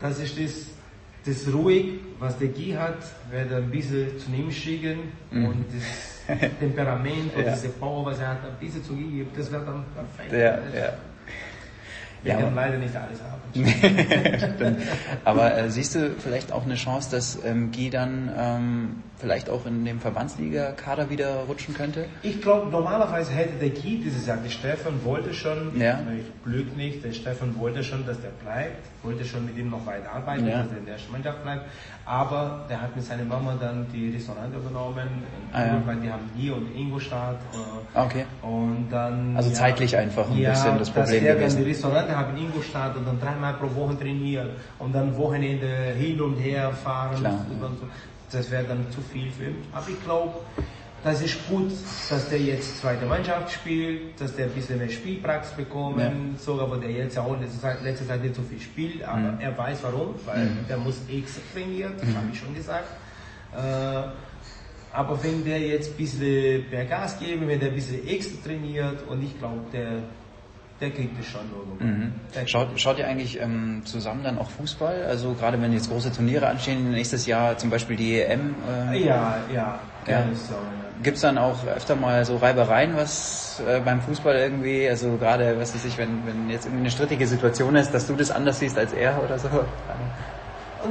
Das 0.00 0.18
ist 0.18 0.38
das, 0.42 0.66
das 1.26 1.52
ruhig, 1.52 2.00
was 2.18 2.38
der 2.38 2.48
Guy 2.48 2.70
hat, 2.72 2.96
wird 3.30 3.52
ein 3.52 3.70
bisschen 3.70 4.18
zu 4.18 4.30
ihm 4.32 4.50
schicken 4.50 4.98
Mhm. 5.30 5.44
und 5.46 5.64
das 5.74 6.20
Temperament 6.58 7.34
und 7.36 7.44
Ja. 7.44 7.52
diese 7.52 7.68
Power, 7.70 8.06
was 8.06 8.18
er 8.20 8.28
hat, 8.28 8.38
ein 8.44 8.56
bisschen 8.58 8.82
zu 8.82 8.94
ihm 8.94 9.14
gibt, 9.16 9.38
das 9.38 9.50
wird 9.52 9.66
dann 9.66 9.84
perfekt. 9.94 10.32
Ja, 10.32 10.78
ja. 10.80 10.92
Wir 12.22 12.32
Ja, 12.32 12.36
können 12.38 12.48
aber- 12.48 12.56
leider 12.56 12.78
nicht 12.78 12.94
alles 12.96 13.20
haben. 13.22 13.40
Aber 15.24 15.56
äh, 15.56 15.70
siehst 15.70 15.96
du 15.96 16.10
vielleicht 16.18 16.52
auch 16.52 16.64
eine 16.64 16.76
Chance, 16.76 17.10
dass 17.10 17.38
ähm, 17.44 17.72
Guy 17.72 17.90
dann 17.90 18.30
ähm, 18.38 19.02
vielleicht 19.18 19.50
auch 19.50 19.66
in 19.66 19.84
dem 19.84 19.98
Verbandsliga-Kader 20.00 21.10
wieder 21.10 21.44
rutschen 21.48 21.74
könnte? 21.74 22.06
Ich 22.22 22.40
glaube, 22.40 22.70
normalerweise 22.70 23.32
hätte 23.32 23.54
der 23.60 23.70
Guy 23.70 24.00
dieses 24.04 24.26
Jahr, 24.26 24.36
der 24.38 24.50
Stefan 24.50 25.04
wollte 25.04 25.34
schon, 25.34 25.72
Ja. 25.78 25.98
ich 26.16 26.44
Glück 26.44 26.76
nicht, 26.76 27.04
der 27.04 27.12
Stefan 27.12 27.58
wollte 27.58 27.82
schon, 27.82 28.06
dass 28.06 28.20
der 28.20 28.28
bleibt, 28.42 28.84
wollte 29.02 29.24
schon 29.24 29.44
mit 29.46 29.56
ihm 29.58 29.70
noch 29.70 29.84
weiter 29.84 30.12
arbeiten, 30.12 30.46
Ja. 30.46 30.62
dass 30.62 30.70
er 30.72 30.78
in 30.78 30.84
der 30.84 30.94
ersten 30.94 31.12
Mannschaft 31.12 31.42
bleibt, 31.42 31.64
aber 32.06 32.66
der 32.70 32.80
hat 32.82 32.94
mit 32.96 33.04
seiner 33.04 33.24
Mama 33.24 33.56
dann 33.60 33.86
die 33.92 34.10
Restaurant 34.10 34.54
übernommen, 34.54 35.08
Ah, 35.52 35.64
ja. 35.66 35.82
weil 35.84 35.96
die 35.96 36.10
haben 36.10 36.30
Guy 36.36 36.50
und 36.50 36.74
Ingolstadt 36.74 37.40
äh, 37.52 37.56
Ah, 37.98 38.04
Okay. 38.04 38.24
und 38.42 38.88
dann... 38.90 39.36
Also 39.36 39.50
zeitlich 39.50 39.96
einfach 39.96 40.30
ein 40.30 40.36
bisschen 40.36 40.78
das 40.78 40.90
Problem 40.90 41.24
gewesen. 41.24 41.56
dann 41.56 41.64
die 41.64 41.70
Restaurante 42.10 42.16
haben 42.16 42.36
in 42.36 42.44
Ingolstadt 42.44 42.96
und 42.96 43.06
dann 43.06 43.20
dreimal 43.20 43.54
pro 43.54 43.74
Woche 43.74 43.98
trainieren 43.98 44.50
und 44.78 44.94
dann 44.94 45.16
Wochenende 45.16 45.94
hin 45.98 46.20
und 46.20 46.36
her 46.36 46.70
fahren. 46.72 47.16
Klar. 47.16 47.44
Das 48.32 48.50
wäre 48.50 48.64
dann 48.64 48.86
zu 48.92 49.00
viel 49.00 49.30
für 49.30 49.44
ihn. 49.46 49.56
Aber 49.72 49.88
ich 49.88 50.02
glaube, 50.04 50.34
das 51.02 51.20
ist 51.22 51.48
gut, 51.48 51.72
dass 52.10 52.28
der 52.28 52.38
jetzt 52.38 52.80
zweite 52.80 53.06
Mannschaft 53.06 53.50
spielt, 53.52 54.20
dass 54.20 54.36
der 54.36 54.46
ein 54.46 54.52
bisschen 54.52 54.78
mehr 54.78 54.88
Spielpraxis 54.88 55.52
bekommt. 55.56 55.98
Ja. 55.98 56.12
Sogar, 56.38 56.70
wo 56.70 56.76
der 56.76 56.90
jetzt 56.90 57.18
auch 57.18 57.40
letzte 57.40 57.60
Zeit, 57.60 57.82
letzte 57.82 58.06
Zeit 58.06 58.22
nicht 58.22 58.36
so 58.36 58.42
viel 58.42 58.60
spielt, 58.60 59.02
aber 59.02 59.18
Mhm. 59.32 59.40
er 59.40 59.58
weiß 59.58 59.78
warum, 59.82 60.14
weil 60.26 60.48
der 60.68 60.76
muss 60.76 61.00
extra 61.12 61.40
trainieren, 61.54 61.92
das 61.98 62.08
habe 62.14 62.26
ich 62.32 62.38
schon 62.38 62.54
gesagt. 62.54 62.88
Äh, 63.52 63.56
aber 64.92 65.22
wenn 65.24 65.44
der 65.44 65.58
jetzt 65.60 65.90
ein 65.92 65.96
bisschen 65.96 66.68
mehr 66.70 66.84
Gas 66.84 67.18
geben, 67.18 67.48
wenn 67.48 67.58
der 67.58 67.70
ein 67.70 67.74
bisschen 67.74 68.06
extra 68.06 68.36
trainiert 68.46 69.02
und 69.08 69.22
ich 69.24 69.36
glaube, 69.38 69.60
der, 69.72 70.02
der 70.80 70.90
kriegt 70.90 71.18
es 71.20 71.26
schon 71.26 71.42
irgendwann. 71.42 72.12
Mhm. 72.40 72.46
Schaut, 72.46 72.68
schaut 72.80 72.98
ihr 72.98 73.06
eigentlich 73.06 73.40
ähm, 73.40 73.82
zusammen 73.84 74.22
dann 74.24 74.38
auch 74.38 74.50
Fußball? 74.50 75.04
Also 75.04 75.34
gerade 75.34 75.60
wenn 75.60 75.72
jetzt 75.72 75.90
große 75.90 76.12
Turniere 76.12 76.46
anstehen, 76.48 76.90
nächstes 76.92 77.26
Jahr 77.26 77.58
zum 77.58 77.70
Beispiel 77.70 77.96
die 77.96 78.20
EM. 78.20 78.54
Ähm, 78.68 78.92
Ja, 79.02 79.38
ja, 79.52 79.80
gerne 80.04 80.30
Ja. 80.30 80.36
so. 80.36 80.54
Ja. 80.54 80.58
Gibt's 81.02 81.22
dann 81.22 81.38
auch 81.38 81.66
öfter 81.66 81.96
mal 81.96 82.24
so 82.26 82.36
Reibereien, 82.36 82.94
was 82.96 83.62
äh, 83.66 83.80
beim 83.80 84.02
Fußball 84.02 84.36
irgendwie, 84.36 84.86
also 84.88 85.16
gerade, 85.16 85.58
was 85.58 85.74
weiß 85.74 85.84
ich, 85.86 85.96
wenn, 85.96 86.26
wenn 86.26 86.50
jetzt 86.50 86.66
irgendwie 86.66 86.82
eine 86.82 86.90
strittige 86.90 87.26
Situation 87.26 87.74
ist, 87.76 87.92
dass 87.92 88.06
du 88.06 88.14
das 88.16 88.30
anders 88.30 88.58
siehst 88.58 88.76
als 88.76 88.92
er 88.92 89.22
oder 89.22 89.38
so? 89.38 89.48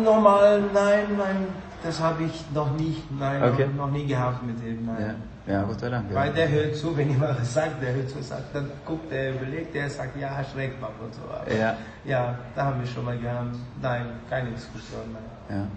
Normal, 0.04 0.62
nein, 0.73 1.04
nein, 1.17 1.47
das 1.84 1.99
habe 1.99 2.23
ich 2.23 2.45
noch 2.54 2.75
nicht, 2.78 3.04
nein, 3.19 3.43
Okay. 3.43 3.67
noch, 3.75 3.88
noch 3.88 3.91
nie 3.91 4.06
gehabt 4.08 4.43
mit 4.45 4.58
ihm, 4.63 4.86
nein. 4.86 5.02
Ja, 5.02 5.15
ja 5.47 5.63
Gott 5.63 5.80
sei 5.80 5.89
Dank. 5.89 6.13
Weil 6.13 6.28
Ja. 6.30 6.34
der 6.34 6.49
hört 6.49 6.75
zu, 6.75 6.95
wenn 6.97 7.10
jemand 7.10 7.39
was 7.39 7.54
sagt, 7.54 7.82
der 7.82 7.93
hört 7.93 8.10
zu, 8.10 8.21
sagt, 8.21 8.54
dann 8.54 8.69
guckt 8.86 9.12
er, 9.12 9.32
überlegt, 9.36 9.73
der 9.73 9.89
sagt, 9.89 10.19
ja, 10.19 10.36
hast 10.36 10.56
recht, 10.56 10.80
Papa 10.80 11.04
und 11.04 11.13
so. 11.13 11.21
Aber 11.23 11.52
Ja. 11.52 11.75
ja, 12.06 12.38
da 12.56 12.65
haben 12.65 12.80
wir 12.80 12.88
schon 12.88 13.06
mal 13.06 13.17
gehabt. 13.17 13.56
Nein, 13.82 14.06
keine 14.30 14.52
Diskussion. 14.52 15.02
Nein. 15.13 15.58
Ja. 15.58 15.67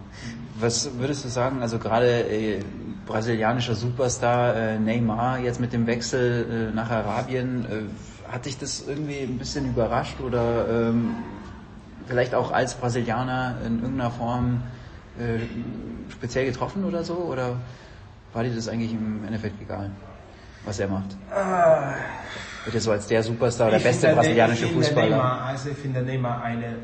Was 0.61 0.98
würdest 0.98 1.25
du 1.25 1.29
sagen, 1.29 1.62
also 1.62 1.79
gerade 1.79 2.07
äh, 2.29 2.61
brasilianischer 3.07 3.75
Superstar 3.75 4.55
äh, 4.55 4.79
Neymar 4.79 5.38
jetzt 5.38 5.61
mit 5.61 5.72
dem 5.72 5.87
Wechsel 5.87 6.70
äh, 6.72 6.75
nach 6.75 6.90
Arabien, 6.90 7.64
äh, 7.64 8.31
hat 8.33 8.44
dich 8.46 8.59
das 8.59 8.85
irgendwie 8.87 9.20
ein 9.20 9.38
bisschen 9.38 9.66
überrascht 9.66 10.20
oder 10.20 10.66
ähm, 10.68 11.14
vielleicht 12.07 12.35
auch 12.35 12.51
als 12.53 12.75
Brasilianer 12.75 13.57
in 13.66 13.81
irgendeiner 13.83 14.11
Form 14.11 14.62
äh, 15.18 15.38
speziell 16.11 16.46
getroffen 16.46 16.85
oder 16.85 17.03
so? 17.05 17.14
Oder 17.14 17.57
war 18.33 18.42
dir 18.42 18.55
das 18.55 18.68
eigentlich 18.68 18.92
im 18.92 19.25
Endeffekt 19.25 19.61
egal, 19.61 19.90
was 20.64 20.79
er 20.79 20.88
macht? 20.88 21.16
Wird 22.64 22.75
er 22.75 22.81
so 22.81 22.92
als 22.92 23.07
der 23.07 23.23
Superstar, 23.23 23.71
der 23.71 23.79
Ich 23.79 23.85
beste 23.85 24.14
brasilianische 24.14 24.64
ich 24.64 24.71
finde 24.71 24.87
Fußballer? 24.87 25.16
Neymar, 25.16 25.42
also 25.42 25.71
ich 25.71 25.77
finde 25.77 26.03
Neymar 26.03 26.42
eine 26.42 26.77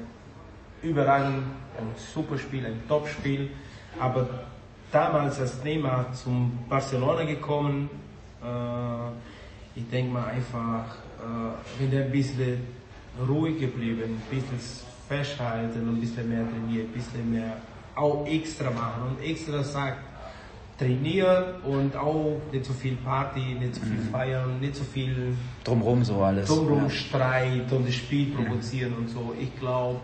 überragend, 0.82 1.44
ein 1.78 1.94
super 2.14 2.38
Spiel, 2.38 2.66
ein 2.66 2.80
Top-Spiel. 2.88 3.50
Aber 3.98 4.28
damals, 4.92 5.40
als 5.40 5.62
Neymar 5.64 6.12
zum 6.12 6.58
Barcelona 6.68 7.24
gekommen, 7.24 7.88
äh, 8.42 9.78
ich 9.78 9.88
denke 9.88 10.12
mal 10.12 10.26
einfach, 10.26 10.96
äh, 11.20 11.80
wenn 11.80 11.90
der 11.90 12.04
ein 12.06 12.12
bisschen 12.12 12.66
ruhig 13.28 13.58
geblieben, 13.58 14.02
ein 14.02 14.36
bisschen 14.36 14.58
festhalten 15.08 15.88
und 15.88 15.96
ein 15.96 16.00
bisschen 16.00 16.28
mehr 16.28 16.44
trainiert, 16.48 16.88
ein 16.88 16.92
bisschen 16.92 17.30
mehr 17.30 17.56
auch 17.94 18.26
extra 18.26 18.70
machen 18.70 19.02
und 19.10 19.24
extra 19.24 19.62
sagt, 19.62 19.98
trainieren 20.78 21.60
und 21.64 21.96
auch 21.96 22.40
nicht 22.52 22.64
so 22.64 22.72
viel 22.72 22.94
Party, 22.96 23.56
nicht 23.58 23.74
so 23.74 23.80
viel 23.80 23.98
feiern, 24.12 24.60
nicht 24.60 24.76
so 24.76 24.84
viel 24.84 25.36
Drumrum 25.64 26.04
so 26.04 26.22
alles. 26.22 26.48
drumherum 26.48 26.84
ja. 26.84 26.90
Streit 26.90 27.72
und 27.72 27.86
das 27.86 27.94
Spiel 27.94 28.32
provozieren 28.32 28.94
und 28.94 29.08
so. 29.08 29.34
Ich 29.38 29.58
glaube, 29.58 30.00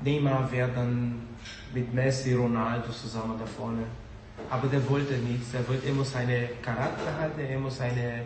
Neymar 0.00 0.50
wäre 0.52 0.70
dann 0.74 1.22
mit 1.74 1.92
Messi, 1.92 2.34
Ronaldo 2.34 2.90
zusammen 2.92 3.34
da 3.38 3.46
vorne. 3.46 3.82
Aber 4.48 4.68
der 4.68 4.88
wollte 4.88 5.14
nichts. 5.14 5.52
Er 5.54 5.66
wollte 5.68 5.88
immer 5.88 6.04
seine 6.04 6.50
Charakter 6.62 7.18
halten, 7.18 7.40
er 7.40 7.58
muss 7.58 7.78
seine 7.78 8.22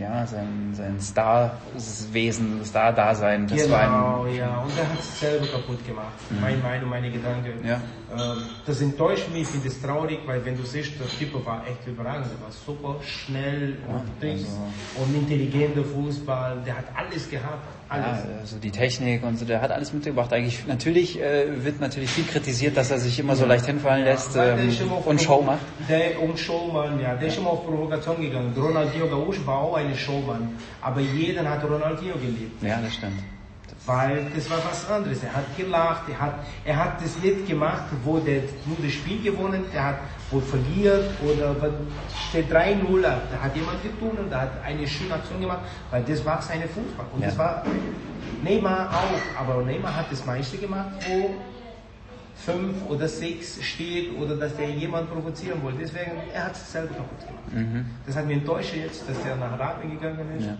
Ja, 0.00 0.26
sein, 0.26 0.72
sein 0.72 0.98
Star-Wesen, 0.98 2.64
Star-Dasein, 2.64 3.46
das 3.46 3.64
genau, 3.64 3.74
war 3.74 4.28
ihm. 4.28 4.36
ja. 4.36 4.58
Und 4.62 4.78
er 4.78 4.88
hat 4.88 4.98
es 4.98 5.20
selber 5.20 5.46
kaputt 5.46 5.86
gemacht. 5.86 6.12
Meine 6.40 6.56
Meinung, 6.58 6.88
meine 6.88 7.10
Gedanken. 7.10 7.66
Ja. 7.66 7.80
Ähm, 8.16 8.42
das 8.64 8.80
enttäuscht 8.80 9.28
mich, 9.30 9.42
ich 9.42 9.48
finde 9.48 9.68
es 9.68 9.82
traurig, 9.82 10.20
weil 10.24 10.42
wenn 10.44 10.56
du 10.56 10.62
siehst, 10.62 10.92
der 10.98 11.08
Typ 11.08 11.44
war 11.44 11.62
echt 11.66 11.86
überragend. 11.86 12.26
Der 12.32 12.40
war 12.40 12.50
super 12.50 12.96
schnell 13.04 13.76
und 13.88 14.20
Tricks 14.20 14.44
also- 14.44 15.04
und 15.04 15.14
intelligenter 15.14 15.84
Fußball. 15.84 16.62
Der 16.64 16.78
hat 16.78 16.84
alles 16.94 17.28
gehabt. 17.28 17.66
Alles. 17.92 18.04
Ja, 18.24 18.40
also 18.40 18.56
die 18.56 18.70
Technik 18.70 19.22
und 19.22 19.38
so, 19.38 19.44
der 19.44 19.60
hat 19.60 19.70
alles 19.70 19.92
mitgebracht. 19.92 20.32
Eigentlich 20.32 20.66
natürlich 20.66 21.20
äh, 21.20 21.64
wird 21.64 21.80
natürlich 21.80 22.10
viel 22.10 22.24
kritisiert, 22.24 22.76
dass 22.76 22.90
er 22.90 22.98
sich 22.98 23.18
immer 23.18 23.36
so 23.36 23.44
leicht 23.44 23.66
hinfallen 23.66 24.04
lässt 24.04 24.34
ähm, 24.36 24.70
und 25.04 25.20
Show 25.20 25.42
macht. 25.42 25.60
Der 25.88 26.20
und 26.22 26.38
Showman, 26.38 27.00
ja, 27.00 27.14
der 27.14 27.28
ist 27.28 27.36
immer 27.36 27.50
auf 27.50 27.66
Provokation 27.66 28.20
gegangen. 28.20 28.54
Ronaldinho 28.56 29.06
Gaúcho 29.06 29.46
war 29.46 29.58
auch 29.58 29.76
ein 29.76 29.94
Showman, 29.94 30.56
aber 30.80 31.00
jeder 31.00 31.48
hat 31.48 31.62
Ronaldinho 31.64 32.14
geliebt. 32.14 32.62
Ja, 32.62 32.80
das 32.80 32.94
stimmt. 32.94 33.22
Weil 33.84 34.26
das 34.34 34.48
war 34.48 34.58
was 34.58 34.88
anderes. 34.88 35.22
Er 35.24 35.34
hat 35.34 35.56
gelacht, 35.56 36.02
er 36.08 36.20
hat, 36.20 36.34
er 36.64 36.76
hat 36.76 37.02
das 37.02 37.18
nicht 37.22 37.46
gemacht, 37.46 37.84
wo 38.04 38.18
der 38.18 38.42
nur 38.64 38.76
das 38.82 38.92
Spiel 38.92 39.20
gewonnen, 39.22 39.64
der 39.74 39.84
hat 39.84 39.98
wo 40.32 40.40
verliert 40.40 41.10
oder 41.22 41.54
steht 42.30 42.50
3-0, 42.50 43.02
da 43.02 43.20
hat 43.42 43.54
jemand 43.54 43.82
getun 43.82 44.10
und 44.18 44.30
da 44.30 44.40
hat 44.42 44.50
eine 44.64 44.86
schöne 44.86 45.14
Aktion 45.14 45.40
gemacht, 45.40 45.60
weil 45.90 46.02
das 46.02 46.24
war 46.24 46.40
seine 46.40 46.66
Fußball. 46.66 47.06
Und 47.14 47.20
Ja. 47.20 47.28
das 47.28 47.38
war 47.38 47.62
Neymar 48.42 48.90
auch, 48.90 49.40
aber 49.40 49.62
Neymar 49.62 49.94
hat 49.94 50.06
das 50.10 50.24
meiste 50.24 50.56
gemacht, 50.56 50.90
wo 51.08 51.34
fünf 52.34 52.74
oder 52.88 53.06
sechs 53.06 53.62
steht 53.62 54.18
oder 54.18 54.34
dass 54.36 54.56
der 54.56 54.70
jemand 54.70 55.12
provozieren 55.12 55.62
wollte. 55.62 55.78
Deswegen, 55.80 56.12
er 56.34 56.44
hat 56.46 56.56
es 56.56 56.72
selber 56.72 56.94
kaputt 56.94 57.20
gemacht. 57.20 57.86
Das 58.06 58.16
hat 58.16 58.26
mich 58.26 58.38
enttäuscht 58.38 58.74
jetzt, 58.74 59.08
dass 59.08 59.22
der 59.22 59.36
nach 59.36 59.52
Arabien 59.52 59.92
gegangen 60.00 60.26
ist. 60.38 60.46
Ja. 60.46 60.56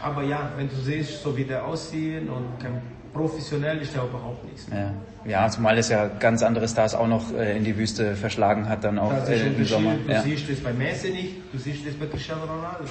Aber 0.00 0.22
ja, 0.22 0.50
wenn 0.56 0.68
du 0.68 0.74
siehst, 0.76 1.22
so 1.22 1.36
wie 1.36 1.44
der 1.44 1.64
aussieht 1.64 2.28
und 2.28 2.58
kein 2.60 2.82
professionell 3.16 3.78
ist 3.78 3.94
der 3.94 4.02
überhaupt 4.04 4.44
nichts. 4.44 4.66
Ja. 4.70 4.90
ja, 5.30 5.48
zumal 5.48 5.76
es 5.78 5.88
ja 5.88 6.06
ganz 6.18 6.42
andere 6.42 6.68
Stars 6.68 6.94
auch 6.94 7.06
noch 7.08 7.32
äh, 7.32 7.56
in 7.56 7.64
die 7.64 7.76
Wüste 7.76 8.14
verschlagen 8.16 8.68
hat, 8.68 8.84
dann 8.84 8.98
auch 8.98 9.12
äh, 9.28 9.46
im 9.46 9.64
Sommer. 9.64 9.94
Du 10.06 10.12
Ja. 10.12 10.22
siehst 10.22 10.48
das 10.50 10.58
bei 10.60 10.72
Messi 10.72 11.10
nicht, 11.10 11.34
du 11.52 11.58
siehst 11.58 11.86
das 11.86 11.94
bei 11.94 12.06
Cristiano 12.06 12.42
Ronaldo. 12.42 12.84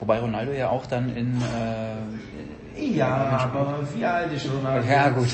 Wobei 0.00 0.18
Ronaldo 0.18 0.52
ja 0.52 0.68
auch 0.68 0.86
dann 0.86 1.14
in... 1.16 1.36
Äh, 1.40 2.96
Ja, 2.96 3.06
aber 3.52 3.80
wie 3.94 4.04
alt 4.04 4.32
ist 4.32 4.46
Ronaldo? 4.50 4.88
Ja, 4.88 5.10
gut. 5.10 5.28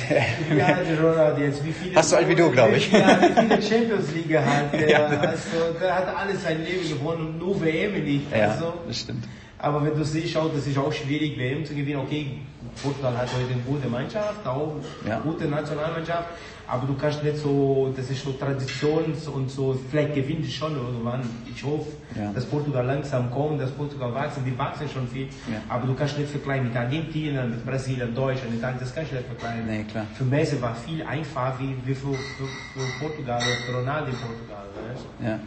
Wie 0.51 0.61
alt 0.63 0.89
ist 0.91 1.01
Ronaldo 1.01 1.41
jetzt? 1.41 1.65
Wie 1.65 1.73
viele, 1.73 1.95
Fast 1.95 2.11
so 2.11 2.17
alt 2.17 2.29
wie 2.29 2.35
du, 2.35 2.51
glaub 2.51 2.73
ich. 2.73 2.91
Ja, 2.93 3.19
wie 3.23 3.33
viele 3.41 3.63
Champions 3.63 4.13
League 4.15 4.37
hat 4.39 4.73
der? 4.73 4.89
Ja. 4.91 5.07
Also, 5.07 5.79
der 5.81 5.95
hat 5.95 6.09
alles 6.17 6.43
sein 6.43 6.59
Leben 6.65 6.87
gewonnen 6.89 7.29
und 7.29 7.39
nur 7.39 7.61
WM 7.63 8.03
nicht. 8.05 8.31
ja, 8.37 8.51
Also, 8.51 8.75
das 8.87 8.99
stimmt. 8.99 9.25
Aber 9.59 9.85
wenn 9.85 9.95
du 9.97 10.05
siehst, 10.05 10.37
auch, 10.37 10.51
das 10.55 10.67
ist 10.67 10.79
auch 10.79 10.93
schwierig, 10.93 11.39
WM 11.39 11.65
zu 11.65 11.75
gewinnen. 11.75 12.01
Okay, 12.01 12.39
Portugal 12.83 13.17
hat 13.17 13.29
heute 13.35 13.53
eine 13.53 13.63
gute 13.63 13.89
Mannschaft, 13.89 14.47
auch 14.47 14.75
Ja. 15.07 15.15
eine 15.15 15.23
gute 15.23 15.47
Nationalmannschaft. 15.47 16.29
Aber 16.71 16.87
du 16.87 16.95
kannst 16.97 17.25
nicht 17.25 17.39
so, 17.39 17.93
das 17.97 18.11
ist 18.11 18.23
so 18.23 18.33
Tradition 18.33 19.05
und 19.35 19.51
so, 19.51 19.79
vielleicht 19.91 20.15
gewinnt 20.15 20.45
es 20.45 20.53
schon 20.53 20.77
irgendwann. 20.77 21.23
Ich 21.51 21.65
hoffe, 21.65 21.87
Ja. 22.15 22.31
dass 22.33 22.45
Portugal 22.45 22.85
langsam 22.85 23.31
kommt, 23.31 23.59
dass 23.61 23.71
Portugal 23.71 24.13
wachsen. 24.15 24.45
Die 24.45 24.57
wachsen 24.59 24.87
schon 24.89 25.09
viel. 25.09 25.29
Ja. 25.51 25.63
Aber 25.71 25.87
du 25.87 25.95
kannst 25.95 26.19
nicht 26.19 26.31
vergleichen 26.31 26.69
mit 26.69 26.77
Argentinien, 26.77 27.49
mit 27.51 27.65
Brasilien, 27.65 28.15
Deutschland, 28.15 28.55
Italien, 28.55 28.79
das 28.81 28.95
kannst 28.95 29.13
du 29.13 29.17
nicht 29.17 29.27
vergleichen. 29.27 29.67
Nee, 29.67 29.85
klar. 29.91 30.05
Für 30.15 30.25
Messi 30.25 30.61
war 30.61 30.75
viel 30.75 31.03
einfacher 31.03 31.55
wie, 31.59 31.75
wie 31.87 31.95
für, 31.95 32.13
für, 32.13 32.45
für 32.75 33.01
Portugal 33.01 33.41
für 33.41 33.73
Ronaldo 33.75 34.11
in 34.11 34.17
Portugal. 34.19 34.65
Weißt? 34.91 35.07
Ja. 35.25 35.39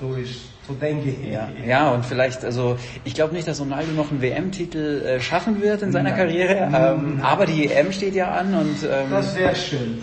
So 0.00 0.14
ist, 0.14 0.34
so 0.66 0.72
denke 0.74 1.10
ich. 1.10 1.30
Ja, 1.30 1.48
ja, 1.66 1.90
und 1.90 2.06
vielleicht, 2.06 2.42
also 2.44 2.78
ich 3.04 3.12
glaube 3.14 3.34
nicht, 3.34 3.46
dass 3.46 3.60
Ronaldo 3.60 3.92
noch 3.92 4.10
einen 4.10 4.22
WM-Titel 4.22 5.02
äh, 5.04 5.20
schaffen 5.20 5.60
wird 5.60 5.82
in 5.82 5.92
seiner 5.92 6.10
Nein. 6.10 6.18
Karriere, 6.18 6.70
ähm, 6.74 7.20
aber 7.22 7.44
die 7.44 7.66
EM 7.70 7.92
steht 7.92 8.14
ja 8.14 8.30
an 8.30 8.54
und 8.54 8.82
ähm, 8.82 9.10
Das 9.10 9.36
wäre 9.36 9.54
schön. 9.54 9.98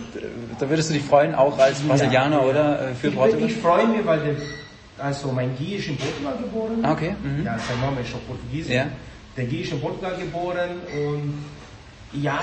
da 0.60 0.70
würdest 0.70 0.90
du 0.90 0.94
dich 0.94 1.02
freuen, 1.02 1.34
auch 1.34 1.58
als 1.58 1.80
Brasilianer, 1.80 2.36
Ja. 2.42 2.42
oder? 2.48 2.90
Äh, 2.90 2.94
für 2.94 3.08
Ich, 3.08 3.14
Portugal? 3.16 3.48
ich 3.48 3.56
freue 3.56 3.86
mich, 3.88 4.06
weil 4.06 4.20
der, 4.20 4.34
also 5.04 5.32
mein 5.32 5.56
Guy 5.56 5.74
ist 5.76 5.88
in 5.88 5.96
Portugal 5.96 6.36
geboren. 6.38 6.78
Ah, 6.84 6.92
okay. 6.92 7.16
Mhm. 7.22 7.44
Ja, 7.44 7.58
sein 7.58 7.80
Name 7.80 8.00
ist 8.02 8.10
schon 8.10 8.20
Portugiesisch. 8.20 8.72
Ja. 8.74 8.86
Der 9.36 9.46
Guy 9.46 9.62
ist 9.62 9.72
in 9.72 9.80
Portugal 9.80 10.14
geboren 10.16 10.70
und 10.94 11.44
ja, 12.22 12.38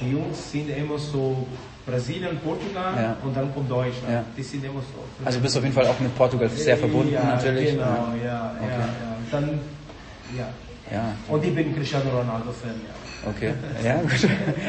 die 0.00 0.10
Jungs 0.12 0.50
sind 0.52 0.68
immer 0.68 0.98
so 0.98 1.46
Brasilien, 1.86 2.38
Portugal 2.44 2.92
Ja. 2.96 3.16
und 3.24 3.36
dann 3.36 3.52
kommt 3.52 3.70
Deutschland. 3.70 4.12
Ja. 4.12 4.24
Die 4.36 4.42
sind 4.42 4.64
immer 4.64 4.80
so. 4.80 5.02
Also 5.24 5.40
bist 5.40 5.54
du 5.54 5.58
auf 5.58 5.64
jeden 5.64 5.74
Fall 5.74 5.86
auch 5.86 5.98
mit 6.00 6.14
Portugal 6.16 6.48
sehr 6.48 6.76
verbunden 6.76 7.12
ja, 7.12 7.24
natürlich. 7.24 7.70
Genau, 7.72 7.84
ja, 8.22 8.24
ja, 8.24 8.54
Okay. 8.60 8.70
ja. 8.70 9.16
Dann, 9.30 9.60
ja. 10.36 10.48
Ja, 10.92 11.14
Und 11.28 11.42
ich 11.44 11.54
bin 11.54 11.74
Cristiano 11.74 12.10
Ronaldo 12.10 12.52
Fan, 12.52 12.74
ja. 12.86 13.30
okay. 13.30 13.54
Ja, 13.82 13.96
gut. 14.02 14.28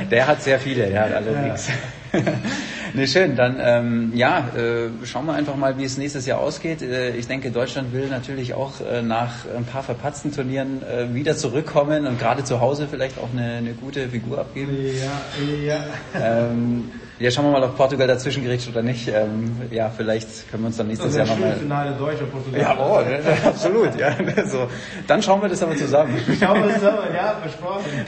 Der 0.10 0.26
hat 0.28 0.42
sehr 0.42 0.58
viele, 0.60 0.88
der 0.88 1.02
hat 1.06 1.14
allerdings. 1.16 1.68
nee, 2.94 3.08
schön. 3.08 3.36
Dann 3.36 3.58
ähm, 3.60 4.12
ja, 4.16 4.48
äh, 4.56 4.90
schauen 5.06 5.26
wir 5.26 5.34
einfach 5.34 5.58
mal, 5.58 5.78
wie 5.78 5.84
es 5.84 5.98
nächstes 5.98 6.26
Jahr 6.26 6.40
ausgeht. 6.40 6.82
Äh, 6.82 7.18
ich 7.18 7.28
denke, 7.28 7.52
Deutschland 7.52 7.92
will 7.92 8.08
natürlich 8.08 8.54
auch 8.54 8.80
äh, 8.80 9.02
nach 9.02 9.34
ein 9.54 9.66
paar 9.66 9.84
verpatzten 9.84 10.32
Turnieren 10.32 10.82
äh, 10.84 11.14
wieder 11.14 11.36
zurückkommen 11.36 12.08
und 12.08 12.20
gerade 12.20 12.46
zu 12.46 12.62
Hause 12.62 12.88
vielleicht 12.90 13.18
auch 13.18 13.30
eine, 13.36 13.56
eine 13.58 13.74
gute 13.74 14.08
Figur 14.08 14.40
abgeben. 14.40 14.78
Ja, 15.68 15.76
ja. 15.76 16.50
Ähm, 16.52 16.90
ja, 17.20 17.32
schauen 17.32 17.46
wir 17.46 17.52
mal, 17.52 17.64
ob 17.64 17.78
Portugal 17.78 18.08
dazwischen 18.08 18.44
gerät 18.44 18.68
oder 18.68 18.82
nicht. 18.82 19.08
Ähm, 19.08 19.56
ja, 19.72 19.90
vielleicht 19.90 20.50
können 20.50 20.64
wir 20.64 20.68
uns 20.68 20.78
dann 20.78 20.90
Das 20.90 21.00
nächstes 21.00 21.12
ist 21.12 21.18
Jahr 21.18 21.28
nochmal. 21.28 21.56
Finale 21.58 21.96
Deutscher 21.96 22.26
Portugal. 22.26 22.62
Ja, 22.62 22.78
oh, 22.80 23.48
absolut, 23.48 23.96
ja. 24.00 24.16
So, 24.46 24.68
dann 25.08 25.22
schauen 25.22 25.42
wir 25.42 25.50
das 25.50 25.62
aber 25.62 25.76
zusammen. 25.76 26.18
Schauen 26.40 26.64
wir 26.64 26.74
zusammen, 26.76 27.14
ja, 27.14 27.36
versprochen. 27.42 28.06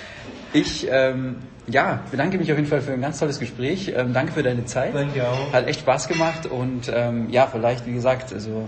Ich 0.54 0.88
ähm, 0.90 1.38
ja, 1.68 2.00
bedanke 2.12 2.38
mich 2.38 2.52
auf 2.52 2.58
jeden 2.58 2.70
Fall 2.70 2.82
für 2.82 2.94
ein 2.94 3.02
ganz 3.02 3.20
tolles 3.20 3.40
Gespräch. 3.40 3.92
Ähm, 3.96 4.14
danke 4.14 4.32
für 4.32 4.44
deine 4.44 4.66
Zeit. 4.66 4.94
Danke 4.94 5.28
auch. 5.28 5.54
Hat 5.54 5.68
echt 5.68 5.82
Spaß 5.82 6.08
gemacht 6.08 6.46
und 6.46 6.92
ähm, 6.94 7.30
ja, 7.30 7.48
vielleicht, 7.48 7.86
wie 7.86 7.94
gesagt, 7.94 8.34
also 8.34 8.68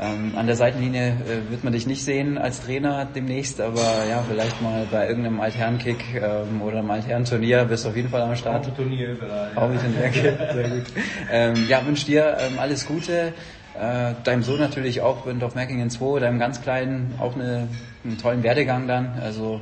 ähm, 0.00 0.32
an 0.36 0.46
der 0.46 0.56
Seitenlinie 0.56 1.10
äh, 1.10 1.50
wird 1.50 1.62
man 1.62 1.72
dich 1.72 1.86
nicht 1.86 2.04
sehen 2.04 2.36
als 2.36 2.62
Trainer 2.62 3.06
demnächst, 3.14 3.60
aber 3.60 4.04
ja, 4.08 4.24
vielleicht 4.28 4.60
mal 4.60 4.86
bei 4.90 5.08
irgendeinem 5.08 5.40
Altherrenkick 5.40 6.02
ähm, 6.14 6.62
oder 6.62 6.78
einem 6.78 6.90
Altherrenturnier 6.90 7.64
bist 7.64 7.84
du 7.84 7.90
auf 7.90 7.96
jeden 7.96 8.08
Fall 8.08 8.22
am 8.22 8.34
Start. 8.34 8.66
Auf 8.66 8.74
Turnier 8.74 9.12
überall. 9.12 9.50
Auch 9.54 9.70
ich 9.72 9.80
denke, 9.80 10.36
sehr 10.52 10.68
gut. 10.68 10.84
Ähm, 11.30 11.66
ja, 11.68 11.86
wünsche 11.86 12.06
dir 12.06 12.36
ähm, 12.40 12.58
alles 12.58 12.86
Gute. 12.86 13.32
Äh, 13.80 14.14
deinem 14.24 14.42
Sohn 14.42 14.58
natürlich 14.58 15.00
auch 15.00 15.26
in 15.26 15.38
Dorfmerkingen 15.38 15.90
2, 15.90 16.20
deinem 16.20 16.38
ganz 16.38 16.60
Kleinen 16.60 17.14
auch 17.18 17.34
eine, 17.34 17.68
einen 18.04 18.18
tollen 18.18 18.42
Werdegang 18.42 18.88
dann. 18.88 19.18
Also 19.22 19.60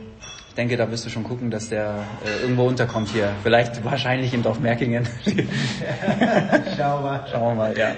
ich 0.52 0.56
denke, 0.56 0.76
da 0.76 0.90
wirst 0.90 1.06
du 1.06 1.08
schon 1.08 1.24
gucken, 1.24 1.50
dass 1.50 1.70
der 1.70 2.04
äh, 2.26 2.42
irgendwo 2.42 2.66
unterkommt 2.66 3.08
hier. 3.08 3.30
Vielleicht 3.42 3.82
wahrscheinlich 3.86 4.34
in 4.34 4.42
Dorfmerkingen. 4.42 5.08
Schau 6.76 7.00
mal. 7.00 7.24
Schauen 7.32 7.42
wir 7.42 7.54
mal, 7.54 7.78
ja. 7.78 7.92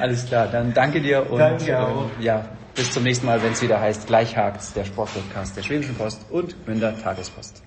Alles 0.00 0.26
klar, 0.26 0.48
dann 0.48 0.74
danke 0.74 1.00
dir 1.00 1.30
und 1.30 1.38
Danke 1.38 1.70
ähm, 1.70 2.10
ja, 2.18 2.46
bis 2.74 2.90
zum 2.90 3.04
nächsten 3.04 3.26
Mal, 3.26 3.40
wenn 3.44 3.52
es 3.52 3.62
wieder 3.62 3.80
heißt, 3.80 4.08
gleich 4.08 4.36
hakt's, 4.36 4.72
der 4.72 4.86
Sportpodcast 4.86 5.56
der 5.56 5.62
Schwäbischen 5.62 5.94
Post 5.94 6.26
und 6.30 6.66
Münder 6.66 7.00
Tagespost. 7.00 7.62